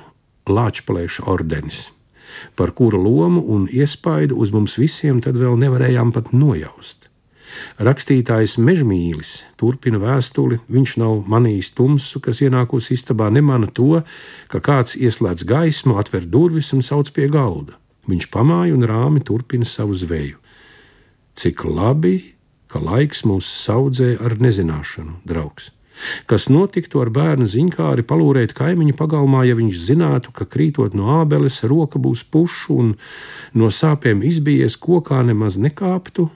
Lāčplēša 0.48 1.26
ordenis, 1.28 1.90
par 2.56 2.72
kura 2.78 3.00
lomu 3.00 3.44
un 3.56 3.66
iespaidu 3.68 4.38
uz 4.40 4.54
mums 4.56 4.78
visiem 4.80 5.20
tad 5.24 5.40
vēl 5.40 5.58
nevarējām 5.60 6.14
pat 6.16 6.32
nojaust. 6.32 7.10
Rakstītājs 7.84 8.56
Mežmīlis 8.58 9.34
turpina 9.60 10.00
vēstuli. 10.02 10.60
Viņš 10.72 10.96
nav 11.02 11.24
manījis 11.30 11.74
tumsu, 11.78 12.22
kas 12.24 12.42
ienākusi 12.46 12.96
istabā, 12.98 13.30
nemana 13.34 13.68
to, 13.68 14.02
ka 14.50 14.62
kāds 14.64 14.96
ieslēdz 14.98 15.46
gaismu, 15.50 15.98
atver 16.00 16.26
durvis 16.26 16.72
un 16.74 16.82
sauc 16.86 17.12
pie 17.14 17.28
galda. 17.34 17.78
Viņš 18.10 18.30
pamāja 18.34 18.76
un 18.76 18.88
rāmi 18.88 19.24
turpina 19.24 19.68
savu 19.68 19.96
zveju. 19.96 20.40
Cik 21.40 21.64
labi, 21.66 22.33
ka 22.74 22.82
laiks 22.82 23.22
mūs 23.30 23.48
saudzē 23.62 24.16
ar 24.26 24.40
nezināšanu, 24.42 25.22
draugs. 25.30 25.70
Kas 26.26 26.48
notiktu 26.50 27.02
ar 27.04 27.12
bērnu 27.14 27.46
ziņkāri 27.50 28.06
palūrēt 28.10 28.56
kaimiņu 28.58 28.96
pagalmā, 28.98 29.44
ja 29.46 29.56
viņš 29.58 29.82
zinātu, 29.88 30.34
ka 30.34 30.48
krītot 30.50 30.96
no 30.98 31.20
ābeles, 31.20 31.62
roka 31.70 32.02
būs 32.02 32.24
pušu 32.26 32.78
un 32.82 32.94
no 33.54 33.70
sāpēm 33.70 34.24
izbijies 34.26 34.78
kokā 34.82 35.22
nemaz 35.28 35.60
nekāptu? 35.62 36.30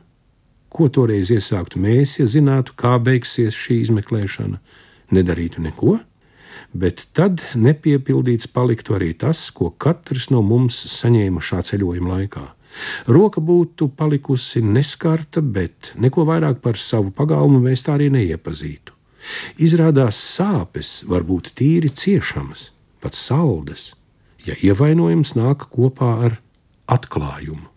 Ko 0.69 0.89
toreiz 0.93 1.31
iesāktu 1.33 1.81
mēs, 1.81 2.19
ja 2.21 2.27
zinātu, 2.29 2.75
kā 2.77 2.97
beigsies 3.01 3.57
šī 3.57 3.81
izmeklēšana? 3.87 4.59
Nedarītu 5.15 5.63
neko, 5.63 5.97
bet 6.77 7.07
tad 7.17 7.41
nepiepildīts 7.55 8.51
paliktu 8.53 8.97
arī 8.99 9.13
tas, 9.17 9.47
ko 9.55 9.71
katrs 9.71 10.29
no 10.29 10.43
mums 10.45 10.77
saņēma 10.99 11.41
šā 11.41 11.63
ceļojuma 11.71 12.13
laikā. 12.13 12.45
Roka 13.07 13.41
būtu 13.41 13.89
palikusi 13.97 14.61
neskarta, 14.61 15.41
bet 15.41 15.93
neko 15.97 16.25
vairāk 16.27 16.61
par 16.63 16.79
savu 16.81 17.11
pagalmu 17.15 17.61
mēs 17.63 17.85
tā 17.87 17.95
arī 17.97 18.09
neiepazītu. 18.13 18.93
Izrādās 19.59 20.19
sāpes 20.37 21.01
var 21.07 21.25
būt 21.27 21.51
tīri 21.57 21.89
ciešamas, 21.91 22.71
pat 23.03 23.17
saldas, 23.17 23.91
ja 24.45 24.55
ievainojums 24.63 25.35
nāk 25.37 25.67
kopā 25.73 26.11
ar 26.29 26.37
atklājumu. 26.87 27.67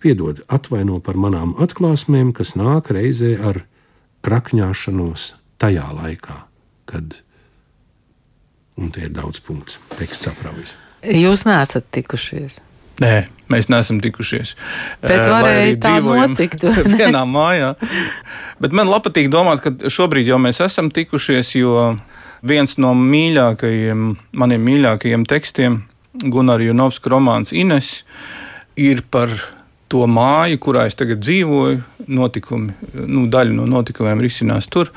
Piedod, 0.00 0.40
atvaino 0.48 1.00
par 1.04 1.18
manām 1.20 1.52
atklāsmēm, 1.60 2.32
kas 2.36 2.54
nāk 2.56 2.92
reizē 2.94 3.34
ar 3.50 3.64
rakņāšanos 4.28 5.32
tajā 5.60 5.88
laikā, 5.98 6.36
kad, 6.88 7.18
un 8.78 8.92
te 8.94 9.04
ir 9.08 9.12
daudz 9.16 9.42
punkts, 9.44 9.80
teksts 9.98 10.30
apraujas. 10.30 10.74
Jūs 11.02 11.44
neesat 11.46 11.90
tikušies. 11.94 12.58
Nē, 13.02 13.14
mēs 13.52 13.68
neesam 13.70 14.00
tikušies. 14.02 14.54
Bet 15.02 15.26
varēja 15.30 15.76
tā 15.82 15.98
notikt. 16.02 16.64
vienā 16.98 17.22
mājā. 17.28 17.74
Bet 18.62 18.74
man 18.74 18.90
patīk 19.04 19.30
domāt, 19.32 19.62
ka 19.62 19.90
šobrīd 19.92 20.30
jau 20.30 20.40
mēs 20.42 20.60
esam 20.64 20.90
tikušies, 20.94 21.54
jo 21.60 21.92
viens 22.46 22.78
no 22.82 22.94
mīļākajiem, 22.98 24.08
maniem 24.38 24.66
mīļākajiem 24.66 25.26
tekstiem, 25.28 25.82
Gunārs 26.18 26.66
Junovska 26.66 27.12
romāns 27.12 27.54
Ines, 27.54 28.02
ir 28.78 29.04
par 29.10 29.30
to 29.88 30.04
māju, 30.10 30.58
kurā 30.62 30.86
es 30.88 30.98
tagad 30.98 31.22
dzīvoju. 31.22 31.82
Notikumi, 32.08 32.74
nu, 33.04 33.26
daļa 33.30 33.54
no 33.56 33.66
notikumiem 33.68 34.22
risinās 34.24 34.68
tur. 34.72 34.90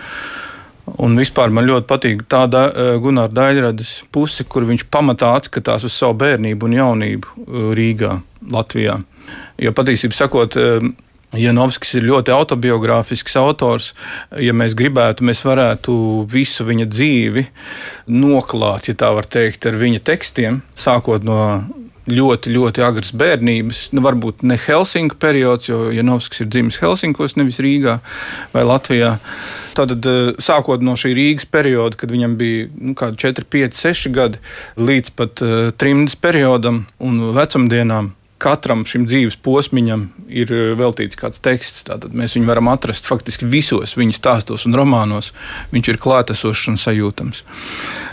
Un 1.02 1.16
vispār 1.20 1.52
man 1.54 1.68
ļoti 1.70 1.88
patīk 1.90 2.26
tā 2.30 2.46
da, 2.50 2.66
eh, 2.70 2.98
Gunārs 3.02 3.34
Daļradas 3.34 3.94
puse, 4.12 4.44
kur 4.44 4.66
viņš 4.66 4.88
pamatā 4.90 5.36
atskatās 5.38 5.86
uz 5.86 5.94
savu 5.94 6.18
bērnību 6.24 6.68
un 6.68 6.76
jaunību 6.78 7.28
eh, 7.38 7.72
Rīgā, 7.78 8.22
Latvijā. 8.52 9.02
Jo 9.62 9.72
patiesībā 9.72 10.18
sakot, 10.18 10.58
eh, 10.58 10.92
Janovskis 11.32 11.94
ir 11.96 12.10
ļoti 12.10 12.34
autobiogrāfisks 12.36 13.38
autors. 13.40 13.94
Ja 14.36 14.52
mēs 14.52 14.76
gribētu, 14.76 15.24
mēs 15.24 15.46
varētu 15.48 15.94
visu 16.28 16.66
viņa 16.68 16.90
dzīvi 16.92 17.46
noklāt, 18.12 18.90
ja 18.90 18.98
tā 19.00 19.14
var 19.16 19.24
teikt, 19.24 19.66
ar 19.70 19.80
viņa 19.80 20.02
tekstiem, 20.04 20.60
sākot 20.76 21.24
no 21.24 21.64
ļoti, 22.12 22.52
ļoti 22.52 22.84
agras 22.84 23.14
bērnības. 23.16 23.94
Nu, 23.96 24.04
varbūt 24.04 24.44
ne 24.44 24.58
Helsinku 24.60 25.16
periods, 25.22 25.70
jo 25.70 25.90
Janovskis 25.94 26.44
ir 26.44 26.52
dzimis 26.52 26.82
Helsinkos, 26.82 27.38
nevis 27.40 27.62
Rīgā 27.64 28.00
vai 28.52 28.66
Latvijā. 28.68 29.18
Tātad, 29.78 30.06
eh, 30.06 30.32
sākot 30.42 30.84
no 30.84 30.96
šī 31.00 31.14
Rīgas 31.18 31.48
perioda, 31.50 31.98
kad 31.98 32.12
viņam 32.12 32.38
bija 32.40 32.70
nu, 32.76 32.96
4, 32.96 33.46
5, 33.48 33.78
6 33.78 34.10
gadi, 34.16 34.42
līdz 34.78 35.14
pat 35.16 35.44
uh, 35.46 35.70
trimdes 35.78 36.16
periodam 36.16 36.86
un 37.00 37.32
vecumdienām. 37.36 38.12
Katram 38.42 38.82
šim 38.90 39.06
dzīves 39.06 39.38
posmam 39.38 40.08
ir 40.28 40.52
eh, 40.52 40.74
veltīts 40.76 41.20
kāds 41.20 41.40
teksts. 41.44 41.86
Tātad 41.88 42.16
mēs 42.18 42.36
viņu 42.36 42.50
varam 42.50 42.72
atrast 42.74 43.08
faktiski 43.08 43.46
visos 43.46 43.96
viņa 44.00 44.18
stāstos 44.18 44.66
un 44.68 44.76
romānos. 44.76 45.32
Viņš 45.72 45.94
ir 45.94 46.02
klātesošs 46.02 46.68
un 46.74 46.82
sajūtams. 46.82 47.46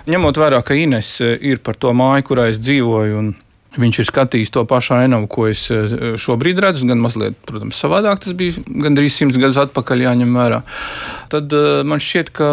Ņemot 0.08 0.40
vērā, 0.40 0.62
ka 0.62 0.78
Ines 0.78 1.18
ir 1.24 1.62
par 1.64 1.80
to 1.80 1.94
māju, 1.96 2.28
kurā 2.30 2.50
es 2.52 2.60
dzīvoju, 2.62 3.32
Viņš 3.78 4.00
ir 4.02 4.08
skatījis 4.08 4.50
to 4.54 4.64
pašu 4.68 4.96
ainavu, 4.96 5.28
ko 5.30 5.46
es 5.50 5.68
eh, 5.70 6.16
šobrīd 6.18 6.58
redzu, 6.62 6.88
gan 6.88 7.02
mazliet, 7.02 7.36
protams, 7.46 7.78
savādāk. 7.78 8.22
Tas 8.24 8.34
bija 8.38 8.58
gandrīz 8.66 9.14
simts 9.14 9.38
gadus 9.38 9.60
atpakaļ, 9.62 10.06
jāņem 10.08 10.34
vērā. 10.34 10.62
Tad 11.30 11.52
uh, 11.54 11.68
man 11.86 12.00
šķiet, 12.02 12.32
ka 12.34 12.48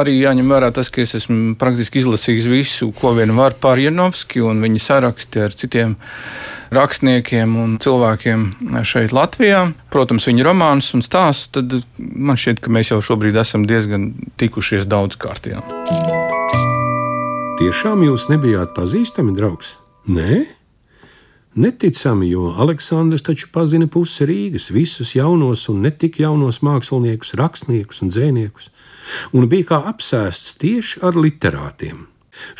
arī 0.00 0.16
jāņem 0.16 0.50
vērā 0.50 0.72
tas, 0.74 0.90
ka 0.90 1.04
es 1.04 1.14
esmu 1.18 1.54
praktiski 1.60 2.00
izlasījis 2.00 2.48
visu, 2.50 2.90
ko 2.96 3.12
vien 3.18 3.34
var 3.36 3.54
par 3.60 3.78
Janovski 3.78 4.42
un 4.42 4.62
viņa 4.64 4.82
saraksti 4.82 5.44
ar 5.44 5.54
citiem 5.54 5.94
rakstniekiem 6.74 7.54
un 7.60 7.76
cilvēkiem 7.82 8.46
šeit 8.88 9.14
Latvijā. 9.14 9.68
Protams, 9.94 10.26
viņa 10.30 10.48
romāns 10.48 10.90
un 10.96 11.04
stāsts. 11.06 11.52
Tad 11.54 11.78
man 11.98 12.40
šķiet, 12.40 12.64
ka 12.64 12.72
mēs 12.74 12.90
jau 12.90 13.00
šobrīd 13.04 13.38
esam 13.38 13.68
diezgan 13.68 14.10
tikušies 14.40 14.88
daudz 14.90 15.20
kārtībā. 15.20 15.62
Tiešām 17.60 18.02
jūs 18.08 18.26
nebijāt 18.32 18.74
pazīstami, 18.74 19.36
draugs? 19.36 19.76
Nē, 20.04 20.42
neticami, 21.56 22.26
jo 22.28 22.50
Aleksandrs 22.60 23.22
taču 23.24 23.48
pazina 23.52 23.86
pusi 23.88 24.26
Rīgas, 24.28 24.66
visus 24.68 25.14
jaunos 25.16 25.62
un 25.72 25.80
ne 25.80 25.92
tik 25.96 26.18
jaunos 26.20 26.58
māksliniekus, 26.60 27.32
rakstniekus 27.40 28.02
un 28.04 28.10
dzēniekus, 28.12 28.68
un 29.32 29.48
bija 29.48 29.70
kā 29.70 29.78
apsēsts 29.88 30.58
tieši 30.60 31.00
ar 31.08 31.16
literātiem. 31.16 32.04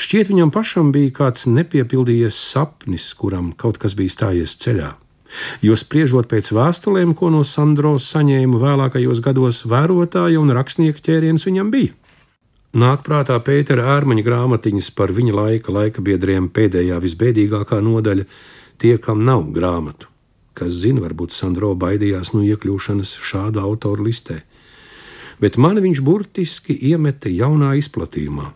Šķiet, 0.00 0.30
viņam 0.32 0.54
pašam 0.54 0.92
bija 0.94 1.12
kāds 1.18 1.44
nepiepildījies 1.50 2.38
sapnis, 2.54 3.10
kuram 3.18 3.52
kaut 3.52 3.76
kas 3.82 3.92
bija 3.98 4.14
stājies 4.14 4.56
ceļā. 4.64 4.94
Jo 5.66 5.76
spriežot 5.76 6.30
pēc 6.30 6.48
vēstulēm, 6.54 7.12
ko 7.18 7.28
no 7.34 7.42
Sandros 7.44 8.06
saņēmu 8.14 8.60
vēlākajos 8.62 9.20
gados, 9.20 9.64
vērotāja 9.68 10.40
un 10.40 10.54
rakstnieka 10.54 11.04
ķēriens 11.04 11.44
viņam 11.44 11.74
bija. 11.74 11.92
Nāk 12.74 13.04
prātā 13.06 13.36
Pētera 13.38 13.84
ārmaņa 13.92 14.22
grāmatiņas 14.26 14.88
par 14.98 15.12
viņa 15.14 15.34
laika 15.36 15.70
laika 15.70 16.02
biedriem 16.02 16.48
pēdējā 16.50 16.96
visbēdīgākā 17.04 17.78
nodaļa- 17.78 18.24
tie, 18.82 18.98
kam 18.98 19.22
nav 19.24 19.44
grāmatu. 19.54 20.10
Kas 20.54 20.72
zina, 20.82 21.00
varbūt 21.00 21.30
Sandro 21.30 21.70
baidījās 21.78 22.32
no 22.34 22.42
iekļūšanas 22.42 23.14
šādu 23.22 23.62
autoru 23.62 24.02
listē. 24.08 24.42
Bet 25.38 25.56
mani 25.56 25.80
viņš 25.86 26.00
burtiski 26.02 26.74
iemeta 26.90 27.30
jaunā 27.30 27.78
izplatījumā, 27.78 28.50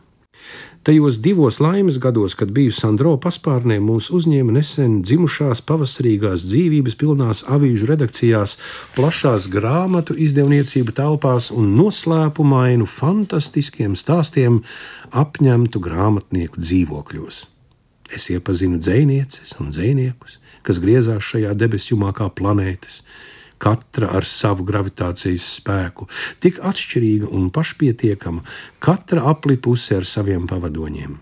Tajos 0.88 1.18
divos 1.20 1.58
laimes 1.60 1.98
gados, 1.98 2.32
kad 2.32 2.48
biju 2.48 2.72
Sandro 2.72 3.10
paspārnē, 3.20 3.76
mūs 3.84 4.06
uzņēma 4.16 4.54
nesen 4.56 4.94
dzimušās 5.04 5.60
pavasarīgās 5.68 6.46
dzīvības 6.48 6.94
pilnās 6.96 7.42
avīžu 7.44 7.90
redakcijās, 7.90 8.54
plašās 8.96 9.50
grāmatu 9.52 10.16
izdevniecību 10.16 10.94
telpās 10.96 11.50
un 11.52 11.74
noslēpumainu 11.76 12.88
fantastiskiem 12.88 13.98
stāstiem 14.00 14.62
apņemtu 15.12 15.84
grāmatnieku 15.90 16.64
dzīvokļos. 16.64 17.44
Es 18.08 18.30
iepazinu 18.32 18.80
dzinieces 18.80 19.58
un 19.60 19.68
dziniekus, 19.68 20.38
kas 20.64 20.80
griezās 20.80 21.20
šajā 21.20 21.52
debesjumā 21.52 22.14
kā 22.16 22.30
planētas, 22.32 23.02
katra 23.62 24.10
ar 24.18 24.26
savu 24.26 24.66
gravitācijas 24.68 25.46
spēku, 25.58 26.08
tik 26.42 26.60
atšķirīga 26.64 27.30
un 27.34 27.48
pašpietiekama, 27.54 28.44
katra 28.82 29.24
aplipusi 29.32 29.96
ar 29.98 30.06
saviem 30.08 30.46
pavadoņiem. 30.50 31.18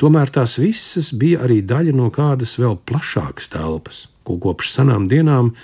Tomēr 0.00 0.32
tās 0.34 0.58
visas 0.60 1.12
bija 1.16 1.44
arī 1.46 1.62
daļa 1.64 1.94
no 1.96 2.10
kādas 2.12 2.56
vēl 2.60 2.76
plašākas 2.88 3.48
telpas, 3.54 4.04
ko 4.26 4.36
kopš 4.42 4.74
senām 4.76 5.08
dienām 5.08 5.54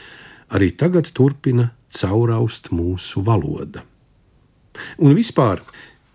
arī 0.54 0.70
tagad 0.72 1.12
turpina 1.14 1.70
cauraust 1.92 2.70
mūsu 2.74 3.24
valoda. 3.26 3.84
Un 5.02 5.16
vispār, 5.18 5.60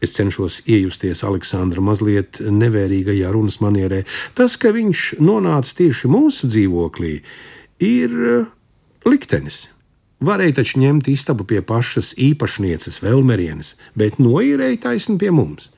Es 0.04 0.12
cenšos 0.14 0.60
iejusties 0.70 1.24
Aleksandra 1.26 1.82
mazliet 1.82 2.38
nevērīgajā 2.44 3.30
runas 3.34 3.62
manierē. 3.64 4.04
Tas, 4.38 4.58
ka 4.60 4.70
viņš 4.76 5.16
nonāca 5.24 5.72
tieši 5.80 6.12
mūsu 6.12 6.50
dzīvoklī, 6.52 7.14
ir 7.82 8.14
liktenis. 9.08 9.64
Varēja 10.26 10.56
taču 10.62 10.80
ņemt 10.82 11.10
istabu 11.12 11.46
pie 11.46 11.60
pašas 11.62 12.14
īpašnieces 12.18 13.02
Velmerienes, 13.04 13.76
bet 14.00 14.18
noīrēja 14.18 14.80
taisni 14.88 15.20
pie 15.22 15.30
mums. 15.30 15.70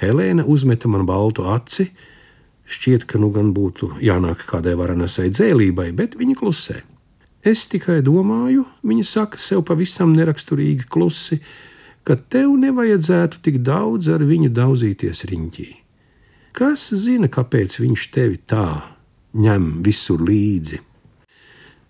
Helēna 0.00 0.46
uzmeta 0.46 0.90
man 0.90 1.04
baltu 1.06 1.44
aci. 1.52 1.90
Šķiet, 2.68 3.06
ka 3.08 3.20
nu 3.22 3.30
gan 3.34 3.52
būtu 3.54 3.94
jānāk 4.02 4.42
kādai 4.48 4.74
varanasai 4.78 5.28
dzēlībai, 5.30 5.92
bet 5.96 6.16
viņa 6.18 6.36
klusē. 6.40 6.80
Es 7.46 7.68
tikai 7.70 8.00
domāju, 8.02 8.64
viņa 8.82 9.04
saka 9.06 9.38
sev 9.38 9.62
pavisam 9.68 10.10
neraksturīgi 10.16 10.88
klusi, 10.90 11.38
ka 12.02 12.16
tev 12.18 12.56
nevajadzētu 12.58 13.44
tik 13.44 13.60
daudz 13.62 14.10
ar 14.10 14.26
viņu 14.26 14.50
daudzīties 14.58 15.22
riņķī. 15.30 15.68
Kas 16.58 16.90
zina, 16.98 17.30
kāpēc 17.30 17.78
viņš 17.78 18.10
tevi 18.10 18.42
tā 18.42 18.66
ņem 19.38 19.70
visur 19.86 20.24
līdzi? 20.24 20.87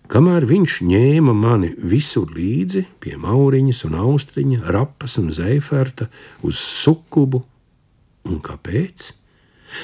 Kamēr 0.08 0.46
viņš 0.48 0.78
ņēma 0.88 1.34
mani 1.36 1.74
visur 1.76 2.30
līdzi, 2.32 2.86
pie 3.02 3.18
mauriņas 3.20 3.82
un 3.90 3.98
austriņa, 4.00 4.62
rapas 4.72 5.18
un 5.20 5.28
zeiferta, 5.36 6.08
uz 6.40 6.56
sukubu, 6.56 7.42
un 8.24 8.38
kāpēc? 8.40 9.10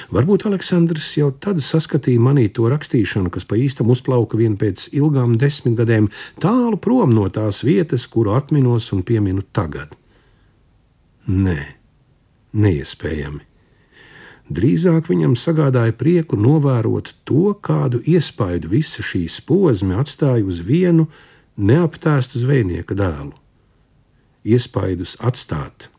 Varbūt 0.09 0.47
Aleksandrs 0.49 1.11
jau 1.19 1.29
tad 1.29 1.61
saskatīja 1.61 2.23
manī 2.25 2.47
to 2.49 2.65
rakstīšanu, 2.73 3.29
kas 3.29 3.45
pa 3.45 3.59
īstam 3.61 3.93
uzplauka 3.93 4.39
vien 4.39 4.57
pēc 4.57 4.87
ilgām 4.97 5.37
desmitgadēm, 5.37 6.09
tālu 6.41 6.81
prom 6.81 7.13
no 7.13 7.27
tās 7.29 7.61
vietas, 7.67 8.07
kuru 8.09 8.33
atminos 8.33 8.89
un 8.97 9.05
pieminu 9.05 9.45
tagad. 9.53 9.93
Nē, 11.29 11.59
neiespējami. 12.57 13.45
Drīzāk 14.45 15.07
viņam 15.09 15.33
sagādāja 15.33 15.95
prieku 15.97 16.37
novērot 16.37 17.15
to, 17.25 17.55
kādu 17.57 18.01
iespaidu 18.05 18.69
visa 18.69 19.01
šī 19.01 19.25
posma 19.45 19.97
atstāja 20.03 20.45
uz 20.45 20.59
vienu 20.61 21.07
neaptēstu 21.57 22.43
zvejnieka 22.43 22.93
dēlu. 22.93 23.33
Iespaidus 24.45 25.17
atstāt. 25.17 25.89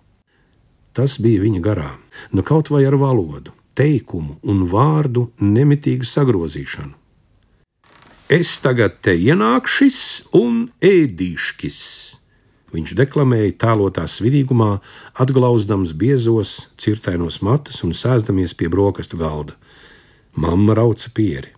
Tas 0.94 1.18
bija 1.18 1.42
viņa 1.42 1.60
garā, 1.60 1.90
nu 2.30 2.46
kaut 2.46 2.70
vai 2.70 2.84
ar 2.86 2.94
valodu, 2.94 3.50
teikumu 3.74 4.38
un 4.46 4.68
vārdu 4.70 5.32
nemitīgu 5.42 6.06
sagrozīšanu. 6.06 6.94
Es 8.30 8.56
tagad 8.62 9.02
te 9.02 9.12
ienākšis 9.18 9.98
un 10.34 10.68
ēdīškis 10.82 12.05
Viņš 12.76 12.92
deklamēja 12.98 13.54
tēlotā 13.62 14.04
svinīgumā, 14.10 14.82
atglauzdams 15.16 15.94
biezos, 15.96 16.66
cirtainos 16.76 17.40
matus 17.40 17.80
un 17.86 17.94
sēzdamies 17.96 18.52
pie 18.58 18.68
brokastu 18.68 19.16
galda. 19.16 19.56
Mamma 20.36 20.76
rauca 20.76 21.08
pieri. 21.16 21.54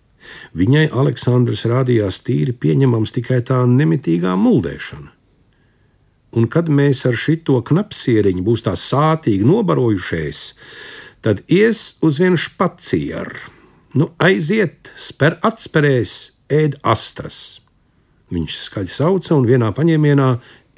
Viņai 0.55 0.85
Aleksandrs 0.95 1.65
rādījās 1.67 2.21
tīri 2.23 2.53
pieņemams 2.55 3.11
tikai 3.17 3.41
tā 3.43 3.59
nemitīgā 3.67 4.37
muldēšana. 4.39 5.11
Un 6.39 6.45
kad 6.47 6.69
mēs 6.71 7.01
ar 7.09 7.17
šito 7.17 7.57
knapsieriņu 7.67 8.45
būs 8.45 8.63
tā 8.67 8.77
sātīgi 8.79 9.47
nobarojušies, 9.49 10.43
tad 11.25 11.41
ies 11.51 11.97
uz 12.05 12.21
vienu 12.21 12.39
špacieru. 12.39 13.41
Nu, 13.97 14.11
aiziet, 14.21 14.93
spēr 14.95 15.39
atspērēs, 15.43 16.13
ēd 16.53 16.77
astras. 16.85 17.59
Viņš 18.29 18.59
skaļi 18.69 18.93
sauca 18.93 19.33
un 19.33 19.49
vienā 19.49 19.73
paņēmienā 19.73 20.29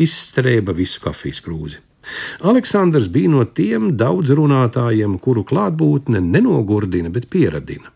izstrēba 0.01 0.75
visu 0.77 1.01
kafijas 1.03 1.41
krūzi. 1.45 1.79
Aleksandrs 2.41 3.07
bija 3.13 3.29
no 3.29 3.45
tiem 3.45 3.91
daudz 3.97 4.33
runātājiem, 4.37 5.19
kuru 5.21 5.45
klātbūtne 5.47 6.21
nenogurdina, 6.25 7.11
bet 7.13 7.29
pieradina. 7.29 7.91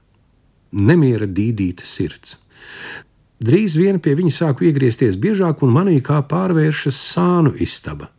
Nemiera 0.75 1.25
dīdīta 1.25 1.87
sirds. 1.87 2.37
Drīz 3.45 3.75
vien 3.79 3.99
pie 3.99 4.15
viņa 4.15 4.31
sāku 4.31 4.69
iegriezties 4.69 5.17
biežāk, 5.21 5.63
un 5.65 5.73
manī 5.75 5.97
kā 6.03 6.21
pārvēršas 6.29 6.99
sānu 7.13 7.55
istaba. 7.61 8.11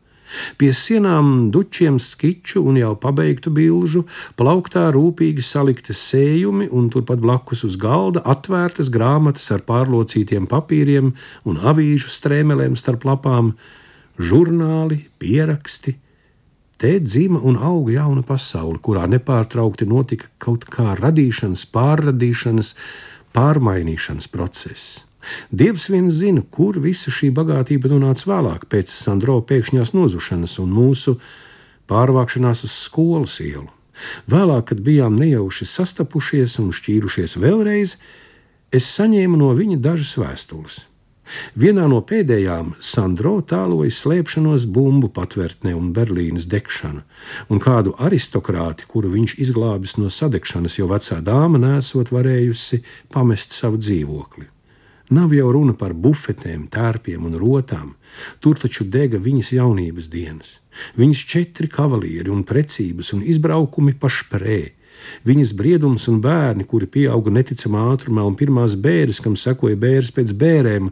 Pie 0.59 0.73
sienām 0.75 1.51
dučiem 1.55 1.99
skiču 2.03 2.62
un 2.67 2.79
jau 2.81 2.95
pabeigtu 3.01 3.53
bilžu, 3.55 4.05
plauktā 4.39 4.89
rūpīgi 4.95 5.45
salikti 5.45 5.95
sējumi, 5.97 6.69
un 6.73 6.91
turpat 6.93 7.23
blakus 7.23 7.65
uz 7.67 7.79
galda 7.81 8.25
atvērtas 8.27 8.91
grāmatas 8.93 9.49
ar 9.55 9.65
pārlocītiem 9.69 10.49
papīriem 10.51 11.12
un 11.47 11.61
avīžu 11.62 12.11
strēmelēm 12.12 12.77
starp 12.79 13.07
lapām, 13.09 13.55
žurnāli, 14.19 15.05
pieraksti. 15.21 15.97
Te 16.77 16.99
dzīva 17.01 17.41
un 17.49 17.57
auga 17.57 17.95
jauna 17.95 18.23
pasaule, 18.27 18.77
kurā 18.85 19.07
nepārtraukti 19.09 19.89
notika 19.89 20.29
kaut 20.43 20.67
kā 20.69 20.93
radīšanas, 20.99 21.65
pārradīšanas, 21.73 22.75
pārmainīšanas 23.37 24.29
process. 24.33 25.06
Dievs 25.51 25.89
vien 25.93 26.11
zina, 26.12 26.43
kur 26.51 26.79
visa 26.83 27.12
šī 27.12 27.33
bagātība 27.35 27.91
nonāca 27.93 28.29
vēlāk, 28.31 28.69
pēc 28.73 28.93
Sandro 28.93 29.41
pēkšņās 29.47 29.95
nozušanas 29.97 30.59
un 30.62 30.75
mūsu 30.75 31.17
pārvākšanās 31.91 32.65
uz 32.67 32.75
skolas 32.87 33.39
ielu. 33.45 33.69
Vēlāk, 34.29 34.73
kad 34.73 34.83
bijām 34.85 35.17
nejauši 35.17 35.69
sastapušies 35.71 36.59
un 36.61 36.75
šķīrušies 36.77 37.39
vēlreiz, 37.41 37.97
es 38.75 38.91
saņēmu 38.99 39.41
no 39.41 39.55
viņa 39.57 39.81
dažas 39.81 40.17
vēstules. 40.21 40.83
Vienā 41.59 41.89
no 41.91 41.99
pēdējām 42.07 42.75
Sandro 42.79 43.41
tāloja 43.51 43.91
slēpšanos 43.91 44.67
bumbu 44.71 45.11
patvērtnē 45.17 45.73
un 45.75 45.91
Berlīnas 45.97 46.47
degšanu, 46.51 47.03
un 47.51 47.62
kādu 47.62 47.97
aristokrāti, 47.99 48.87
kuru 48.87 49.11
viņš 49.17 49.39
izglābis 49.43 49.97
no 49.99 50.11
sadegšanas, 50.12 50.79
jo 50.79 50.91
vecā 50.93 51.19
dāma 51.27 51.59
nesot 51.62 52.15
varējusi 52.15 52.85
pamest 53.15 53.57
savu 53.57 53.83
dzīvokli. 53.83 54.47
Nav 55.11 55.31
jau 55.31 55.53
runa 55.55 55.71
par 55.79 55.92
bufetēm, 55.95 56.64
tērpiem 56.66 57.29
un 57.29 57.37
rotām. 57.38 57.92
Tur 58.42 58.59
taču 58.59 58.83
dega 58.90 59.21
viņas 59.23 59.53
jaunības 59.55 60.09
dienas. 60.11 60.57
Viņas 60.99 61.23
četri 61.31 61.71
kavalieri 61.71 62.33
un 62.33 62.42
precības 62.47 63.12
un 63.14 63.23
izbraukumi 63.23 63.95
pa 63.95 64.11
šprē. 64.11 64.59
Viņas 65.29 65.53
briedums 65.55 66.09
un 66.11 66.19
bērni, 66.25 66.66
kuri 66.66 66.88
pieauga 66.90 67.31
neticamā 67.31 67.85
ātrumā, 67.92 68.25
un 68.27 68.35
pirmās 68.35 68.75
bērres, 68.75 69.21
kam 69.23 69.37
sekoja 69.38 69.79
bērres 69.79 70.11
pēc 70.16 70.35
bērēm, 70.40 70.90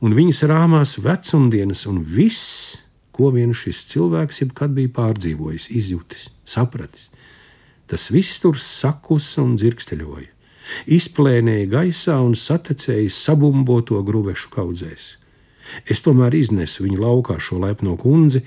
un 0.00 0.16
viņas 0.16 0.44
rāmās 0.48 0.96
vecumdienas, 1.02 1.84
un 1.90 2.00
viss, 2.00 2.78
ko 3.12 3.28
vien 3.34 3.52
šis 3.52 3.84
cilvēks 3.92 4.40
jebkad 4.46 4.72
bija 4.72 4.94
pārdzīvojis, 4.96 5.68
izjutis, 5.76 6.30
sapratis. 6.48 7.10
Tas 7.90 8.08
viss 8.14 8.40
tur 8.40 8.56
sakusa 8.56 9.42
un 9.44 9.58
dzirksteļoja 9.60 10.39
izplēnēja 10.90 11.68
gaisā 11.70 12.18
un 12.24 12.36
satecēja 12.38 13.10
sabumboto 13.14 14.00
gruvešu 14.06 14.50
kaudzēs. 14.54 15.14
Es 15.86 16.02
tomēr 16.02 16.34
iznesu 16.34 16.84
viņu 16.86 17.00
laukā 17.00 17.38
šo 17.42 17.60
lepno 17.62 17.96
kundzi, 18.00 18.42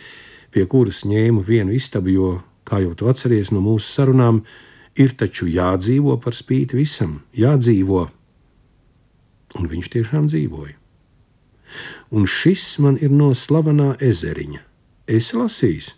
pie 0.51 0.65
kuras 0.69 1.03
ņēmu 1.07 1.43
vienu 1.47 1.73
istabu, 1.75 2.11
jo, 2.11 2.29
kā 2.67 2.81
jau 2.83 2.93
tu 2.97 3.09
atceries 3.11 3.51
no 3.53 3.63
mūsu 3.63 3.89
sarunām, 3.93 4.43
ir 4.99 5.15
taču 5.17 5.47
jādzīvo 5.49 6.19
par 6.21 6.35
spīti 6.37 6.77
visam, 6.77 7.21
jādzīvo. 7.37 8.05
Un 9.59 9.69
viņš 9.69 9.89
tiešām 9.95 10.29
dzīvoja. 10.29 10.77
Un 12.13 12.27
šis 12.29 12.77
man 12.83 12.99
ir 13.01 13.13
no 13.13 13.31
slavenā 13.33 13.95
ezeriņa. 14.01 14.61
Es 15.09 15.31
lasīju, 15.33 15.95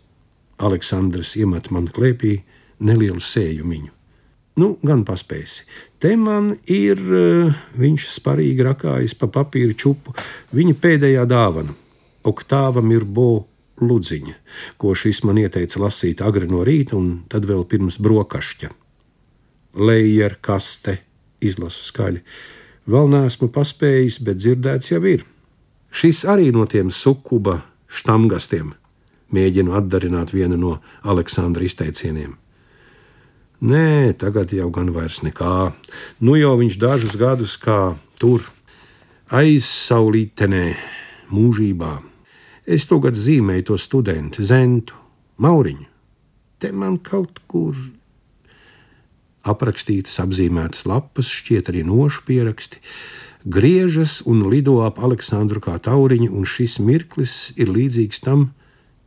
Aleksandrs 0.63 1.35
iemet 1.35 1.67
man 1.75 1.89
klēpī 1.91 2.37
nelielu 2.79 3.19
sējumiņu. 3.19 3.94
Nu, 4.55 4.77
gan 4.87 5.03
paspēsi. 5.03 5.65
Te 5.99 6.13
man 6.15 6.53
ir, 6.71 6.99
uh, 6.99 7.55
viņš 7.75 8.07
sparīgi 8.13 8.63
rakājas 8.63 9.15
pa 9.19 9.27
papīra 9.27 9.75
čupu, 9.75 10.15
viņa 10.55 10.77
pēdējā 10.79 11.25
dāvana- 11.27 11.75
Oktāva 12.31 12.81
Mirbo 12.81 13.47
Ludziņa, 13.81 14.35
ko 14.77 14.95
šis 14.95 15.23
man 15.27 15.37
ieteica 15.37 15.79
lasīt 15.83 16.21
agri 16.23 16.47
no 16.47 16.63
rīta 16.63 16.95
un 16.95 17.25
tad 17.27 17.45
vēl 17.45 17.65
pirms 17.67 17.99
brokašķa. 17.99 18.71
Lejer 19.75 20.37
kaste, 20.41 20.99
izlasu 21.41 21.83
skaļi. 21.91 22.21
Vēl 22.87 23.09
neesmu 23.11 23.49
paspējis, 23.51 24.21
bet 24.23 24.37
dzirdēts 24.37 24.91
jau 24.91 25.03
ir. 25.03 25.25
Šis 25.91 26.23
arī 26.23 26.51
no 26.53 26.65
tiem 26.65 26.91
sukuba 26.91 27.63
štamgastiem 27.87 28.73
mēģinu 29.35 29.75
atdarināt 29.75 30.31
vienu 30.33 30.57
no 30.57 30.73
Aleksandra 31.03 31.65
izteicieniem. 31.65 32.37
Nē, 33.63 34.11
tagad 34.19 34.51
jau 34.51 34.67
gan 34.67 34.89
vairs 34.91 35.21
nekā. 35.23 35.71
Nu 36.19 36.35
jau 36.35 36.57
viņš 36.59 36.75
dažus 36.75 37.15
gadus 37.15 37.55
kā 37.55 37.95
tur, 38.19 38.43
aizsaulītenē, 39.31 40.75
mūžībā. 41.31 41.93
Es 42.67 42.83
tagad 42.89 43.15
zīmēju 43.15 43.69
to 43.69 43.77
studentu, 43.79 44.43
Zentu, 44.43 44.97
Mauriņu. 45.39 45.87
Te 46.59 46.71
man 46.75 46.97
kaut 46.99 47.39
kur 47.47 47.77
aprakstītas, 49.47 50.17
apzīmētas 50.19 50.83
lapas, 50.89 51.29
šķiet 51.31 51.71
arī 51.71 51.85
nošu 51.87 52.25
pieraksti, 52.27 52.81
griežas 53.45 54.19
un 54.27 54.49
lido 54.51 54.81
ap 54.83 54.99
Aleksandru 54.99 55.63
kā 55.63 55.77
tauriņu, 55.79 56.27
un 56.33 56.43
šis 56.43 56.75
mirklis 56.83 57.53
ir 57.55 57.71
līdzīgs 57.71 58.19
tam 58.25 58.49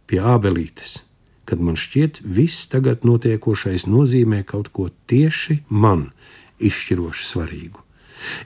pie 0.08 0.22
ābelītes 0.24 1.02
kad 1.48 1.60
man 1.64 1.78
šķiet, 1.80 2.22
viss 2.22 2.68
tagad 2.68 3.06
notiekošais 3.08 3.88
nozīmē 3.88 4.44
kaut 4.48 4.72
ko 4.76 4.90
tieši 5.10 5.62
man 5.68 6.10
izšķiroši 6.60 7.28
svarīgu. 7.32 7.84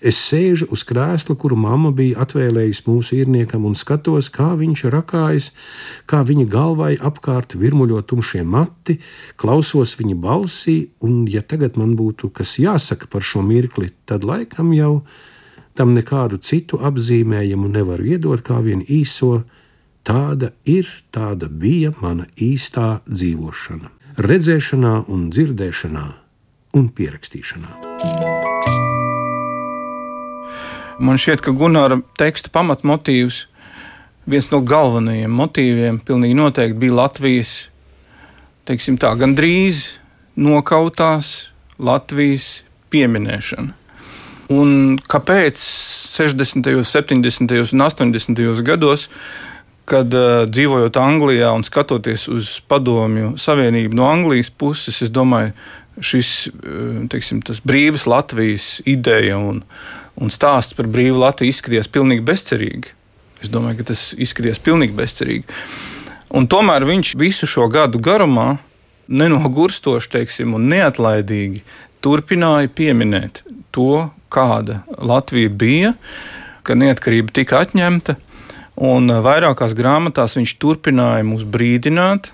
Es 0.04 0.18
sēžu 0.20 0.68
uz 0.74 0.82
krēsla, 0.84 1.36
kuru 1.40 1.56
mamma 1.56 1.92
bija 1.96 2.20
atvēlējusi 2.26 2.84
mūsu 2.86 3.16
īrniekam, 3.22 3.64
un 3.68 3.76
skatos, 3.78 4.28
kā 4.32 4.52
viņš 4.60 4.84
rakājas, 4.92 5.50
kā 6.10 6.22
viņa 6.28 6.46
galvai 6.52 6.92
apkārt 7.00 7.56
virmuļo 7.58 8.02
tumšie 8.08 8.44
mati, 8.44 8.98
klausos 9.40 9.96
viņa 9.98 10.18
balsī, 10.20 10.76
un, 11.04 11.24
ja 11.30 11.40
tagad 11.42 11.80
man 11.80 11.96
būtu 11.98 12.30
kas 12.36 12.58
jāsaka 12.60 13.08
par 13.12 13.24
šo 13.24 13.44
mirkli, 13.46 13.90
tad 14.04 14.28
laikam 14.28 14.74
jau 14.76 14.94
tam 15.78 15.96
nekādu 15.96 16.36
citu 16.44 16.76
apzīmējumu 16.84 17.72
nevaru 17.72 18.12
iedot 18.12 18.44
kā 18.44 18.60
vien 18.64 18.84
īso 18.84 19.40
Tāda 20.02 20.48
ir, 20.66 20.88
tāda 21.14 21.46
bija 21.46 21.92
mana 22.02 22.24
īstā 22.34 23.04
dzīvošana, 23.06 23.86
redzēšanā, 24.18 24.94
un 25.06 25.28
dzirdēšanā 25.30 26.06
un 26.74 26.88
pierakstīšanā. 26.90 27.76
Man 31.02 31.20
šķiet, 31.22 31.44
ka 31.46 31.54
Gunāra 31.54 32.00
teksta 32.18 32.50
pamatmotīvs, 32.50 33.44
viens 34.26 34.50
no 34.50 34.58
galvenajiem 34.66 35.38
motīviem, 35.38 36.00
pilnīgi 36.02 36.34
noteikti 36.40 36.80
bija 36.82 36.98
Latvijas, 36.98 37.54
teiksim 38.66 38.98
tā, 38.98 39.14
gandrīz 39.22 39.84
nokautās 40.34 41.52
Latvijas 41.78 42.64
pieminēšana. 42.90 43.78
Un 44.50 44.98
kāpēc 44.98 45.62
60., 45.62 46.74
70. 46.90 47.56
un 47.70 47.86
80. 47.86 48.66
gados 48.66 49.06
kad 49.88 50.14
uh, 50.14 50.44
dzīvojot 50.50 50.96
Anglijā 51.00 51.50
un 51.56 51.64
skatoties 51.66 52.28
uz 52.30 52.54
padomju 52.70 53.34
savienību 53.40 53.98
no 53.98 54.08
Anglijas 54.10 54.50
puses, 54.50 55.02
es 55.02 55.12
domāju, 55.12 55.52
šis 56.02 56.32
uh, 56.48 57.02
teiksim, 57.12 57.42
brīvas 57.68 58.06
Latvijas 58.10 58.74
ideja 58.88 59.38
un, 59.38 59.62
un 60.16 60.32
stāsts 60.32 60.76
par 60.78 60.88
brīvu 60.90 61.20
Latviju 61.22 61.52
izskatījās 61.52 61.90
pilnīgi 61.92 62.24
bezcerīgi. 62.26 62.94
Es 63.42 63.50
domāju, 63.50 63.80
ka 63.80 63.90
tas 63.90 64.12
izskatījās 64.14 64.62
pilnīgi 64.62 64.94
bezcerīgi. 64.96 65.62
Un 66.32 66.46
tomēr 66.48 66.86
viņš 66.88 67.16
visu 67.20 67.48
šo 67.50 67.66
gadu 67.68 68.00
garumā, 68.00 68.54
nenogurstoši 69.12 70.12
teiksim, 70.14 70.54
un 70.56 70.70
neatlaidīgi 70.70 71.64
turpināja 72.02 72.70
pieminēt 72.72 73.42
to, 73.74 74.06
kāda 74.32 74.80
Latvija 74.96 75.50
bija, 75.50 75.92
ka 76.62 76.78
neatkarība 76.78 77.34
tika 77.34 77.60
atņemta 77.66 78.16
Un 78.80 79.10
eh, 79.10 79.20
vairākās 79.20 79.74
grāmatās 79.76 80.38
viņš 80.38 80.56
turpināja 80.62 81.26
mūs 81.26 81.44
brīdināt 81.44 82.32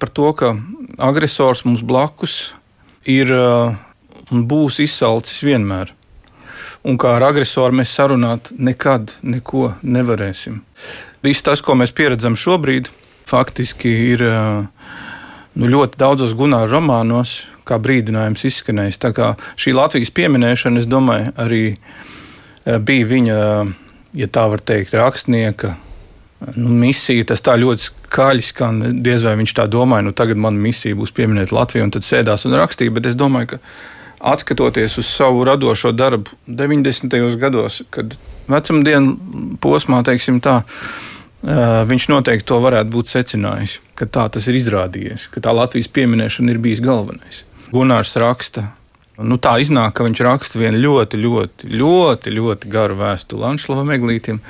par 0.00 0.10
to, 0.16 0.32
ka 0.34 0.54
agresors 0.98 1.62
mums 1.66 1.84
blakus 1.86 2.54
ir 3.06 3.30
eh, 3.30 3.76
un 4.30 4.44
būs 4.50 4.80
izsalcis 4.82 5.44
vienmēr. 5.46 5.94
Un 6.82 6.96
kā 6.98 7.12
ar 7.18 7.28
agresoru 7.28 7.76
mēs 7.76 7.92
sarunāt 7.92 8.54
nekad 8.56 9.18
neko 9.22 9.74
nevarēsim. 9.84 10.62
Viss 11.22 11.44
tas, 11.44 11.60
ko 11.60 11.76
mēs 11.76 11.92
pieredzam 11.92 12.38
šobrīd, 12.40 12.88
faktiski 13.28 13.92
ir 14.10 14.24
eh, 14.24 14.96
nu, 15.54 15.70
ļoti 15.70 16.00
daudzos 16.00 16.34
Gunāra 16.34 16.72
romānos, 16.72 17.44
kā 17.68 17.78
brīdinājums 17.78 18.48
izskanējis. 18.48 18.98
Tā 18.98 19.12
kā 19.14 19.34
šī 19.60 19.76
Latvijas 19.76 20.10
pieminēšana, 20.16 20.80
es 20.82 20.88
domāju, 20.90 21.30
arī 21.38 21.62
bija 22.82 23.06
viņa 23.06 23.36
ja 24.16 24.28
tā 24.30 24.46
var 24.50 24.62
teikt, 24.64 24.94
rakstnieka 24.98 25.74
nu, 26.56 26.72
misija. 26.80 27.26
Tas 27.28 27.44
tā 27.44 27.56
ļoti 27.60 27.86
skaļi 27.90 28.46
skan. 28.46 28.82
Diez 29.04 29.24
vai 29.26 29.36
viņš 29.40 29.54
tā 29.58 29.66
domāja, 29.70 30.06
nu 30.08 30.14
tagad 30.16 30.40
man 30.40 30.58
misija 30.60 30.98
būs 30.98 31.14
pieminēt 31.16 31.54
Latviju, 31.54 31.86
un 31.86 31.94
tad 31.94 32.06
sēdās 32.06 32.46
un 32.48 32.56
rakstīja. 32.58 32.94
Bet 32.96 33.10
es 33.10 33.18
domāju, 33.18 33.54
ka 33.54 33.60
atskatoties 34.32 34.98
uz 35.00 35.08
savu 35.08 35.44
radošo 35.48 35.92
darbu 35.96 36.36
90. 36.46 37.20
gados, 37.40 37.80
kad 37.94 38.16
vecumdienu 38.50 39.56
posmā, 39.62 40.02
teiksim 40.04 40.42
tā, 40.44 40.60
viņš 41.88 42.10
noteikti 42.12 42.48
to 42.50 42.58
varētu 42.60 42.92
būt 42.92 43.12
secinājis, 43.14 43.78
ka 43.96 44.08
tā 44.10 44.26
tas 44.32 44.48
ir 44.50 44.58
izrādījies, 44.60 45.30
ka 45.32 45.40
tā 45.44 45.54
Latvijas 45.56 45.88
pieminēšana 45.88 46.52
ir 46.52 46.60
bijis 46.60 46.82
galvenais. 46.84 47.44
Gunārs 47.72 48.12
raksta 48.20 48.68
Nu, 49.20 49.36
tā 49.42 49.56
iznāk, 49.60 49.94
ka 49.96 50.06
viņš 50.06 50.22
raksta 50.24 50.60
vienu 50.60 50.80
ļoti, 50.80 51.20
ļoti, 51.20 51.70
ļoti, 51.76 52.32
ļoti 52.36 52.72
garu 52.72 52.96
vēstuli 53.00 53.46
Anšlavam 53.50 53.92
Eglītam. 53.92 54.40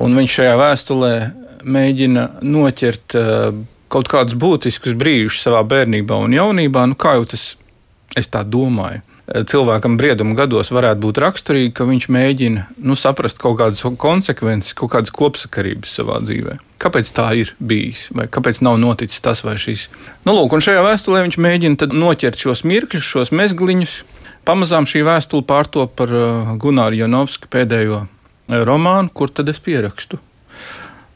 Un 0.00 0.16
viņš 0.18 0.36
šajā 0.38 0.56
vēstulē 0.60 1.12
mēģina 1.66 2.26
noķert 2.46 3.16
uh, 3.18 3.48
kaut 3.90 4.10
kādus 4.10 4.38
būtiskus 4.38 4.94
brīžus 4.98 5.42
savā 5.44 5.64
bērnībā 5.66 6.18
un 6.24 6.36
jaunībā. 6.36 6.86
Nu, 6.90 6.98
kā 6.98 7.16
jau 7.18 7.26
tas 7.34 7.54
es 8.18 8.30
tā 8.30 8.44
domāju? 8.46 9.02
Cilvēkam 9.30 9.94
brieduma 9.98 10.34
gados 10.34 10.72
varētu 10.74 11.02
būt 11.04 11.20
raksturīgi, 11.22 11.72
ka 11.76 11.86
viņš 11.86 12.06
mēģina 12.10 12.64
nu, 12.82 12.96
saprast 12.98 13.38
kaut 13.40 13.60
kādas 13.60 13.82
konsekvences, 14.00 14.74
kaut 14.78 14.92
kādas 14.94 15.14
kopsakarības 15.14 15.94
savā 16.00 16.18
dzīvē. 16.24 16.56
Kāpēc 16.82 17.12
tā 17.14 17.28
ir 17.38 17.52
bijis, 17.58 18.08
vai 18.16 18.26
kāpēc 18.32 18.62
nav 18.64 18.80
noticis 18.82 19.22
tas 19.22 19.44
vai 19.46 19.56
šis? 19.60 19.88
Nu, 20.26 20.34
lūk, 20.34 20.56
un 20.56 20.64
šajā 20.64 20.82
vēstulē 20.86 21.22
viņš 21.26 21.38
mēģina 21.46 21.90
noķert 21.92 22.40
šos 22.40 22.64
mirkļus, 22.66 23.06
šos 23.06 23.34
mezgliņus. 23.36 24.00
Pamazām 24.48 24.88
šī 24.88 25.04
vēstule 25.06 25.44
pārtop 25.46 25.92
par 26.00 26.10
uh, 26.16 26.54
Gunāru 26.58 26.98
Janovsku 26.98 27.50
pēdējo 27.52 28.00
uh, 28.02 28.62
romānu, 28.66 29.12
kur 29.14 29.30
tad 29.30 29.52
es 29.52 29.60
pierakstu. 29.62 30.18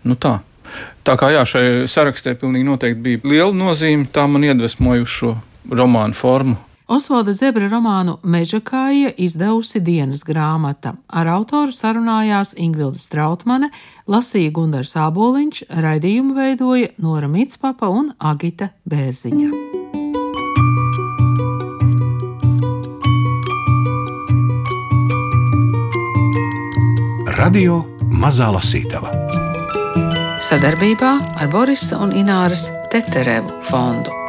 Nu, 0.04 0.14
tā. 0.20 0.36
tā 1.08 1.16
kā 1.18 1.32
jā, 1.32 1.42
šai 1.48 1.64
sarakstē 1.90 2.36
pilnīgi 2.38 2.68
noteikti 2.68 3.02
bija 3.08 3.24
liela 3.24 3.56
nozīme, 3.56 4.06
tā 4.12 4.28
man 4.28 4.44
iedvesmoja 4.44 5.08
šo 5.08 5.32
romānu 5.72 6.14
formu 6.14 6.60
Osvalda 6.84 7.32
Zebra 7.32 7.68
romānu 7.72 8.18
Mežakāja 8.22 9.14
izdevusi 9.16 9.80
dienas 9.80 10.20
grāmata. 10.24 10.94
Ar 11.08 11.30
autoru 11.32 11.72
sarunājās 11.72 12.52
Ingvilda 12.60 13.00
Strautmane, 13.00 13.70
lasīja 14.04 14.52
Gundars 14.52 14.92
Āboliņš, 15.00 15.64
raidījumu 15.72 16.36
veidoja 16.36 16.92
Nora 17.00 17.28
Mitspapa 17.28 17.88
un 17.88 18.12
Agita 18.20 18.68
Bēziņa. 18.84 19.48
Radio 27.34 27.80
Mazā 28.12 28.52
Lasītava 28.52 29.10
sadarbībā 30.44 31.14
ar 31.40 31.48
Borisa 31.48 31.96
un 32.04 32.12
Ināras 32.12 32.66
Teterevu 32.92 33.62
fondu. 33.64 34.23